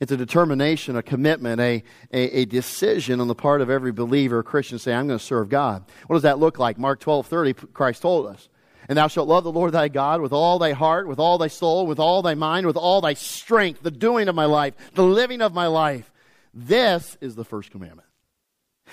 [0.00, 4.42] It's a determination, a commitment, a, a, a, decision on the part of every believer
[4.42, 5.84] Christian to say, I'm going to serve God.
[6.06, 6.78] What does that look like?
[6.78, 8.48] Mark 12 30, Christ told us.
[8.90, 11.46] And thou shalt love the Lord thy God with all thy heart, with all thy
[11.46, 15.04] soul, with all thy mind, with all thy strength, the doing of my life, the
[15.04, 16.10] living of my life.
[16.52, 18.08] This is the first commandment.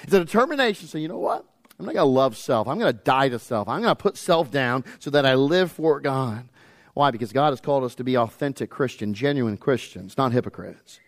[0.04, 1.44] It's a determination say, you know what?
[1.80, 2.68] I'm not going to love self.
[2.68, 3.68] I'm going to die to self.
[3.68, 6.48] I'm going to put self down so that I live for God.
[6.94, 7.10] Why?
[7.10, 11.00] Because God has called us to be authentic Christians, genuine Christians, not hypocrites.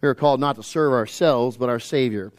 [0.00, 2.32] We are called not to serve ourselves, but our Savior.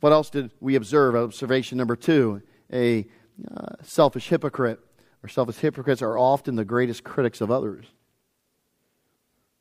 [0.00, 1.16] What else did we observe?
[1.16, 3.06] Observation number two a
[3.50, 4.80] uh, selfish hypocrite
[5.22, 7.86] or selfish hypocrites are often the greatest critics of others.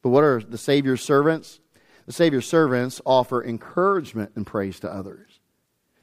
[0.01, 1.59] But what are the Savior's servants?
[2.05, 5.38] The Savior's servants offer encouragement and praise to others.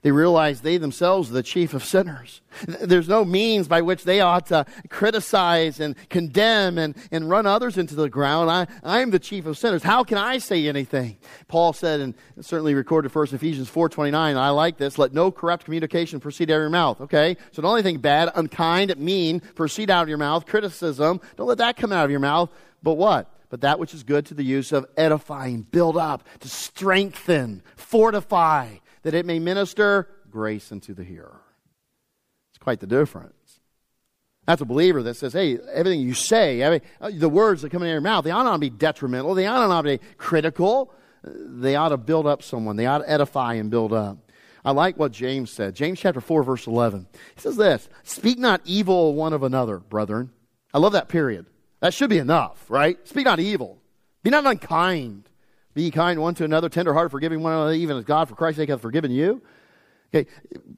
[0.07, 2.40] They realize they themselves are the chief of sinners.
[2.64, 7.77] There's no means by which they ought to criticize and condemn and, and run others
[7.77, 8.49] into the ground.
[8.49, 9.83] I, I'm the chief of sinners.
[9.83, 11.16] How can I say anything?
[11.49, 16.21] Paul said, and certainly recorded first Ephesians 4.29, I like this, let no corrupt communication
[16.21, 17.01] proceed out of your mouth.
[17.01, 17.37] Okay?
[17.51, 20.47] So don't anything bad, unkind, mean proceed out of your mouth.
[20.47, 22.49] Criticism, don't let that come out of your mouth.
[22.81, 23.33] But what?
[23.49, 28.68] but that which is good to the use of edifying, build up, to strengthen, fortify,
[29.07, 31.40] that it may minister grace unto the hearer.
[32.50, 33.61] It's quite the difference.
[34.46, 37.88] That's a believer that says, hey, everything you say, uh, the words that come in
[37.88, 39.36] your mouth, they ought not to be detrimental.
[39.36, 40.92] They ought not to be critical.
[41.22, 42.74] They ought to build up someone.
[42.74, 44.18] They ought to edify and build up.
[44.64, 45.76] I like what James said.
[45.76, 47.07] James chapter 4, verse 11.
[47.36, 50.32] He says this Speak not evil one of another, brethren.
[50.74, 51.46] I love that period.
[51.78, 52.98] That should be enough, right?
[53.07, 53.78] Speak not evil.
[54.24, 55.28] Be not unkind.
[55.77, 58.70] Be kind one to another, tenderhearted, forgiving one another, even as God for Christ's sake
[58.70, 59.43] hath forgiven you.
[60.09, 60.27] Okay,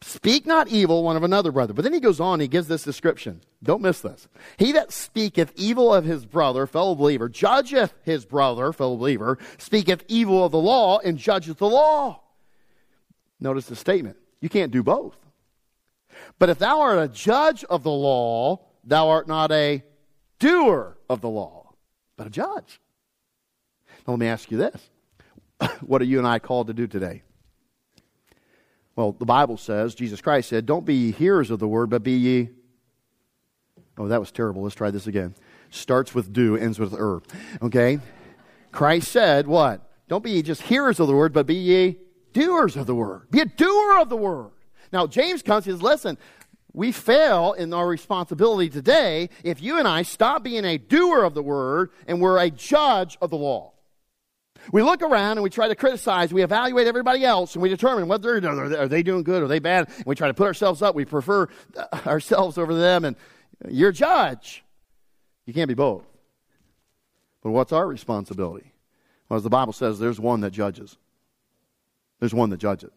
[0.03, 1.73] speak not evil one of another brother.
[1.73, 3.41] But then he goes on, he gives this description.
[3.63, 4.27] Don't miss this.
[4.57, 10.03] He that speaketh evil of his brother, fellow believer, judgeth his brother, fellow believer, speaketh
[10.09, 12.21] evil of the law, and judgeth the law.
[13.39, 14.17] Notice the statement.
[14.41, 15.17] You can't do both.
[16.41, 19.85] But if thou art a judge of the law, thou art not a
[20.41, 21.75] doer of the law,
[22.17, 22.81] but a judge.
[24.09, 24.91] Let me ask you this.
[25.81, 27.23] what are you and I called to do today?
[28.97, 32.03] Well, the Bible says, Jesus Christ said, Don't be ye hearers of the word, but
[32.03, 32.49] be ye.
[33.97, 34.63] Oh, that was terrible.
[34.63, 35.35] Let's try this again.
[35.71, 37.23] Starts with do, ends with er.
[37.63, 37.99] Okay?
[38.73, 39.83] Christ said, What?
[40.09, 41.99] Don't be ye just hearers of the word, but be ye
[42.33, 43.31] doers of the word.
[43.31, 44.51] Be a doer of the word.
[44.91, 46.19] Now, James comes and says, Listen,
[46.73, 51.35] we fail in our responsibility today if you and I stop being a doer of
[51.35, 53.75] the word and we're a judge of the law.
[54.73, 56.33] We look around and we try to criticize.
[56.33, 58.37] We evaluate everybody else and we determine whether.
[58.37, 59.43] Are they doing good?
[59.43, 59.89] Are they bad?
[59.89, 60.95] And we try to put ourselves up.
[60.95, 63.05] We prefer uh, ourselves over them.
[63.05, 63.17] And
[63.69, 64.65] you're judge.
[65.47, 66.05] You can't be both.
[67.43, 68.73] But what's our responsibility?
[69.29, 70.97] Well, as the Bible says, there's one that judges.
[72.21, 72.91] There's one that judges.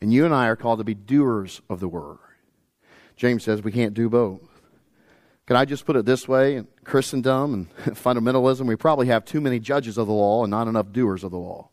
[0.00, 2.18] And you and I are called to be doers of the word.
[3.16, 4.49] James says we can't do both.
[5.50, 6.54] Can I just put it this way?
[6.54, 10.68] In Christendom and fundamentalism, we probably have too many judges of the law and not
[10.68, 11.70] enough doers of the law.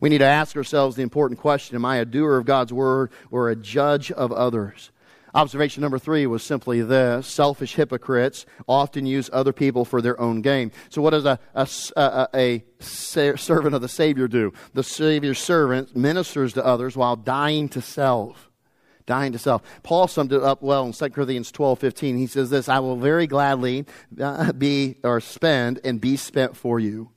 [0.00, 3.12] We need to ask ourselves the important question Am I a doer of God's word
[3.30, 4.90] or a judge of others?
[5.32, 10.42] Observation number three was simply this selfish hypocrites often use other people for their own
[10.42, 10.72] gain.
[10.88, 12.64] So, what does a, a, a, a
[13.36, 14.52] servant of the Savior do?
[14.74, 18.47] The Savior's servant ministers to others while dying to self
[19.08, 19.62] dying to self.
[19.82, 22.16] Paul summed it up well in 2 Corinthians 12 15.
[22.16, 23.86] He says this I will very gladly
[24.20, 27.10] uh, be or spend and be spent for you.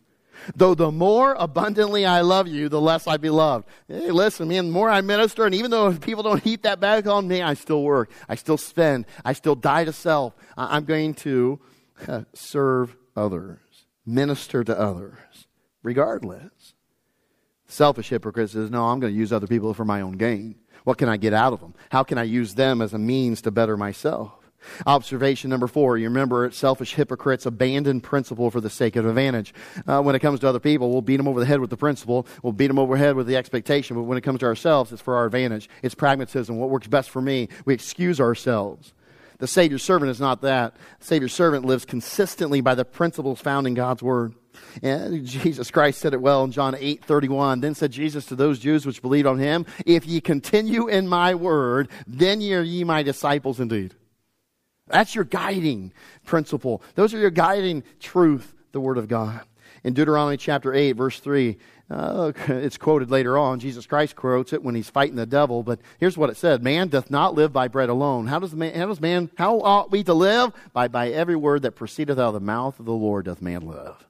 [0.56, 3.68] Though the more abundantly I love you, the less I be loved.
[3.88, 7.06] Hey, listen, man, the more I minister, and even though people don't heap that back
[7.06, 8.10] on me, I still work.
[8.28, 9.06] I still spend.
[9.24, 10.34] I still die to self.
[10.58, 11.60] I'm going to
[12.08, 13.60] uh, serve others,
[14.04, 15.48] minister to others,
[15.84, 16.74] regardless.
[17.72, 20.56] Selfish hypocrite says, No, I'm going to use other people for my own gain.
[20.84, 21.74] What can I get out of them?
[21.90, 24.34] How can I use them as a means to better myself?
[24.86, 29.54] Observation number four, you remember selfish hypocrites abandon principle for the sake of advantage.
[29.88, 31.78] Uh, when it comes to other people, we'll beat them over the head with the
[31.78, 34.46] principle, we'll beat them over the head with the expectation, but when it comes to
[34.46, 35.70] ourselves, it's for our advantage.
[35.82, 37.48] It's pragmatism, what works best for me.
[37.66, 38.94] We excuse ourselves.
[39.40, 40.76] The Savior's servant is not that.
[41.00, 44.36] The Savior's servant lives consistently by the principles found in God's Word.
[44.82, 47.62] And Jesus Christ said it well in John 8 31.
[47.62, 51.36] Then said Jesus to those Jews which believed on him, If ye continue in my
[51.36, 53.94] word, then ye are ye my disciples indeed.
[54.88, 55.94] That's your guiding
[56.26, 56.82] principle.
[56.96, 59.42] Those are your guiding truth, the word of God.
[59.84, 61.58] In Deuteronomy chapter 8, verse 3,
[61.90, 63.60] uh, it's quoted later on.
[63.60, 65.64] Jesus Christ quotes it when he's fighting the devil.
[65.64, 68.28] But here's what it said: Man doth not live by bread alone.
[68.28, 68.74] How does man?
[68.74, 69.30] How does man?
[69.38, 70.54] How ought we to live?
[70.74, 73.68] By by every word that proceedeth out of the mouth of the Lord doth man
[73.68, 74.08] live.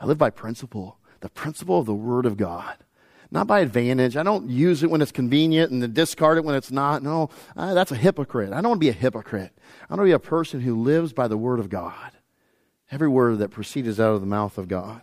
[0.00, 2.76] I live by principle, the principle of the Word of God.
[3.30, 4.16] Not by advantage.
[4.16, 7.02] I don't use it when it's convenient and then discard it when it's not.
[7.02, 8.52] No, that's a hypocrite.
[8.52, 9.52] I don't want to be a hypocrite.
[9.88, 12.10] I want to be a person who lives by the Word of God.
[12.90, 15.02] Every word that proceeds out of the mouth of God.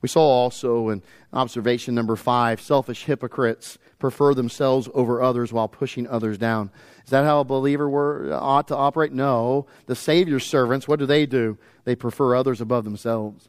[0.00, 6.06] We saw also in observation number five selfish hypocrites prefer themselves over others while pushing
[6.06, 6.70] others down.
[7.04, 9.12] Is that how a believer were, ought to operate?
[9.12, 9.66] No.
[9.86, 11.58] The Savior's servants, what do they do?
[11.84, 13.48] They prefer others above themselves.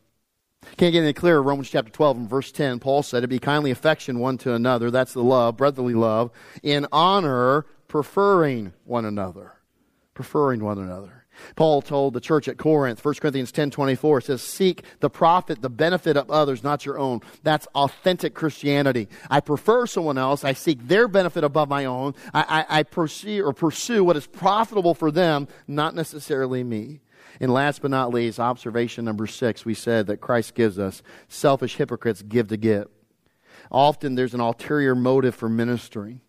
[0.78, 1.41] Can't get any clearer.
[1.41, 4.91] Romans chapter 12 and verse 10, Paul said, To be kindly affection one to another.
[4.91, 6.32] That's the love, brotherly love.
[6.62, 9.53] In honor, preferring one another.
[10.14, 11.26] Preferring one another.
[11.55, 15.70] Paul told the church at Corinth, 1 Corinthians 10 24, says, Seek the profit, the
[15.70, 17.22] benefit of others, not your own.
[17.43, 19.08] That's authentic Christianity.
[19.30, 20.43] I prefer someone else.
[20.43, 22.16] I seek their benefit above my own.
[22.34, 27.01] I, I, I pursue or pursue what is profitable for them, not necessarily me.
[27.39, 31.75] And last but not least, observation number six, we said that Christ gives us selfish
[31.75, 32.88] hypocrites give to get.
[33.71, 36.21] Often there's an ulterior motive for ministering.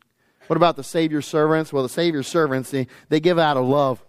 [0.48, 1.72] What about the Savior's servants?
[1.72, 4.02] Well, the Savior's servants, they, they give out of love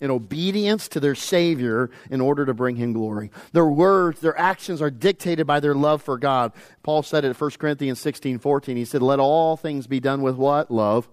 [0.00, 3.30] and obedience to their Savior in order to bring Him glory.
[3.52, 6.52] Their words, their actions are dictated by their love for God.
[6.82, 8.76] Paul said it in 1 Corinthians 16 14.
[8.76, 10.70] He said, Let all things be done with what?
[10.70, 11.08] Love,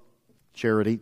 [0.54, 1.02] charity,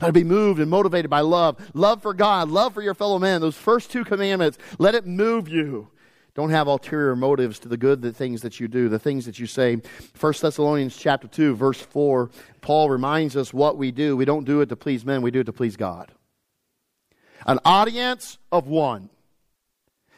[0.00, 1.56] Let it be moved and motivated by love.
[1.74, 3.40] Love for God, love for your fellow man.
[3.40, 5.88] Those first two commandments, let it move you.
[6.34, 9.38] Don't have ulterior motives to the good the things that you do, the things that
[9.38, 9.76] you say.
[10.18, 12.28] 1 Thessalonians chapter 2, verse 4,
[12.60, 14.16] Paul reminds us what we do.
[14.16, 16.10] We don't do it to please men, we do it to please God.
[17.46, 19.10] An audience of one.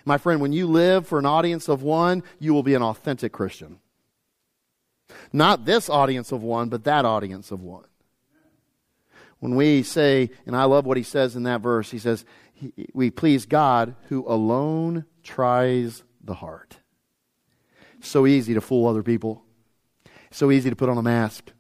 [0.07, 3.33] My friend, when you live for an audience of one, you will be an authentic
[3.33, 3.81] Christian.
[5.33, 7.85] Not this audience of one, but that audience of one.
[9.41, 12.25] When we say, and I love what he says in that verse, he says,
[12.93, 16.79] We please God who alone tries the heart.
[18.01, 19.43] So easy to fool other people.
[20.31, 21.53] So easy to put on a mask.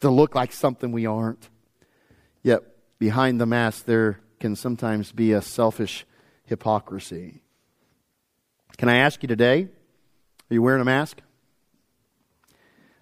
[0.00, 1.48] To look like something we aren't.
[2.42, 2.62] Yet
[2.98, 6.06] behind the mask, there can sometimes be a selfish
[6.44, 7.42] hypocrisy.
[8.76, 9.68] Can I ask you today?
[10.50, 11.20] Are you wearing a mask?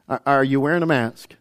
[0.08, 1.34] Are you wearing a mask?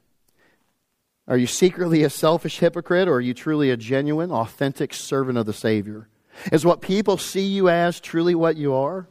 [1.27, 5.45] Are you secretly a selfish hypocrite or are you truly a genuine, authentic servant of
[5.45, 6.07] the Savior?
[6.51, 9.07] Is what people see you as truly what you are?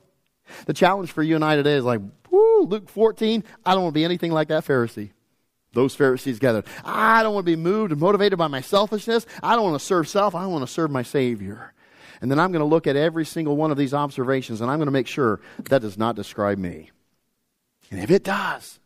[0.66, 2.00] The challenge for you and I today is like,
[2.30, 5.10] whoo, Luke 14, I don't want to be anything like that Pharisee.
[5.72, 6.66] Those Pharisees gathered.
[6.84, 9.26] I don't want to be moved and motivated by my selfishness.
[9.42, 10.34] I don't want to serve self.
[10.34, 11.72] I want to serve my Savior.
[12.20, 14.78] And then I'm going to look at every single one of these observations and I'm
[14.78, 16.90] going to make sure that does not describe me.
[17.90, 18.78] And if it does,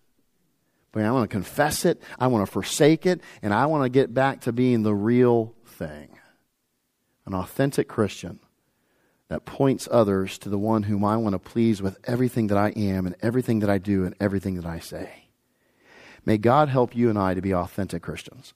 [0.93, 3.89] but I want to confess it, I want to forsake it, and I want to
[3.89, 6.09] get back to being the real thing.
[7.27, 8.41] An authentic Christian
[9.29, 12.71] that points others to the one whom I want to please with everything that I
[12.71, 15.29] am and everything that I do and everything that I say.
[16.25, 18.55] May God help you and I to be authentic Christians.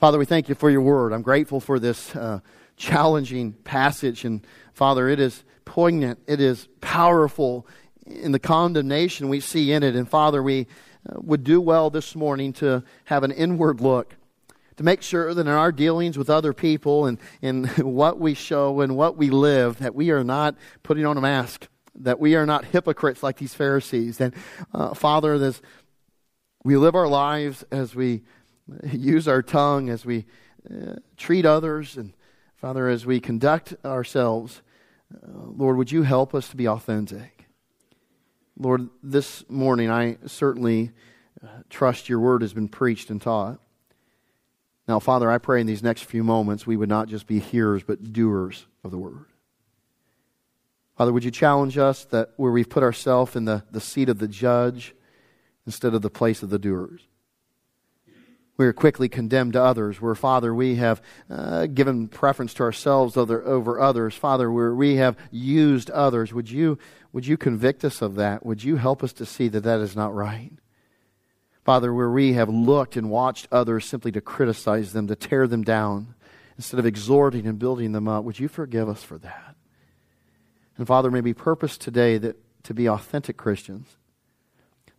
[0.00, 1.12] Father, we thank you for your word.
[1.12, 2.40] I'm grateful for this uh,
[2.76, 4.24] challenging passage.
[4.24, 4.44] And
[4.74, 7.66] Father, it is poignant, it is powerful
[8.06, 9.94] in the condemnation we see in it.
[9.94, 10.66] And Father, we
[11.14, 14.16] would do well this morning to have an inward look
[14.76, 18.80] to make sure that in our dealings with other people and in what we show
[18.80, 22.46] and what we live that we are not putting on a mask that we are
[22.46, 24.20] not hypocrites like these pharisees.
[24.20, 24.34] And
[24.72, 25.60] uh, father this
[26.64, 28.22] we live our lives as we
[28.90, 30.26] use our tongue as we
[30.70, 32.12] uh, treat others and
[32.56, 34.62] father as we conduct ourselves
[35.14, 35.26] uh,
[35.56, 37.39] lord would you help us to be authentic
[38.60, 40.90] Lord, this morning I certainly
[41.42, 43.58] uh, trust your word has been preached and taught.
[44.86, 47.82] Now, Father, I pray in these next few moments we would not just be hearers,
[47.82, 49.24] but doers of the word.
[50.94, 54.18] Father, would you challenge us that where we've put ourselves in the, the seat of
[54.18, 54.94] the judge
[55.64, 57.00] instead of the place of the doers?
[58.60, 61.00] We are quickly condemned to others, where, Father, we have
[61.30, 64.14] uh, given preference to ourselves over, over others.
[64.14, 66.78] Father, where we have used others, would you,
[67.10, 68.44] would you convict us of that?
[68.44, 70.52] Would you help us to see that that is not right?
[71.64, 75.62] Father, where we have looked and watched others simply to criticize them, to tear them
[75.62, 76.14] down,
[76.58, 79.56] instead of exhorting and building them up, would you forgive us for that?
[80.76, 83.96] And Father, may we purpose today that to be authentic Christians,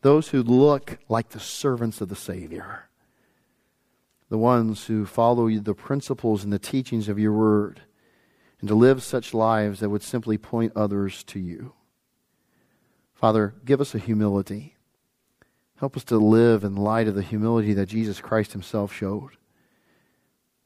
[0.01, 2.88] those who look like the servants of the Savior
[4.32, 7.82] the ones who follow the principles and the teachings of your word,
[8.62, 11.74] and to live such lives that would simply point others to you.
[13.14, 14.78] Father, give us a humility.
[15.76, 19.32] Help us to live in light of the humility that Jesus Christ himself showed.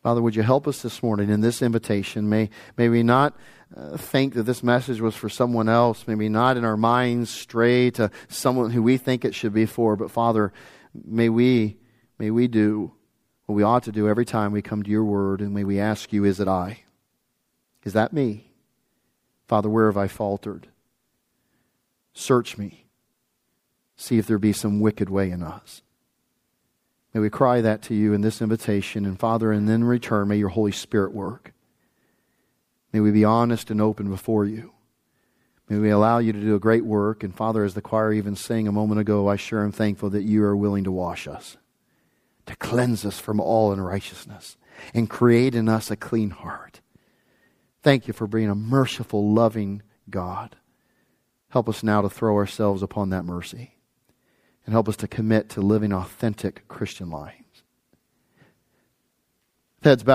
[0.04, 2.30] Father, would you help us this morning in this invitation?
[2.30, 3.36] May, may we not
[3.76, 6.08] uh, think that this message was for someone else.
[6.08, 9.66] May we not in our minds stray to someone who we think it should be
[9.66, 9.96] for.
[9.96, 10.54] But Father,
[10.94, 11.78] may we,
[12.20, 12.92] may we do
[13.46, 15.80] what we ought to do every time we come to your word, and may we
[15.80, 16.80] ask you, is it I?
[17.84, 18.52] Is that me?
[19.48, 20.68] Father, where have I faltered?
[22.14, 22.86] Search me.
[23.96, 25.82] See if there be some wicked way in us.
[27.14, 30.38] May we cry that to you in this invitation, and Father, and then return, may
[30.38, 31.54] your Holy Spirit work.
[32.92, 34.72] May we be honest and open before you.
[35.70, 37.24] May we allow you to do a great work.
[37.24, 40.24] And Father, as the choir even sang a moment ago, I sure am thankful that
[40.24, 41.58] you are willing to wash us
[42.46, 44.58] to cleanse us from all unrighteousness
[44.94, 46.82] and create in us a clean heart.
[47.82, 50.56] Thank you for being a merciful, loving God.
[51.50, 53.76] Help us now to throw ourselves upon that mercy
[54.66, 57.64] and help us to commit to living authentic Christian lives.
[59.84, 60.14] Heads bowed.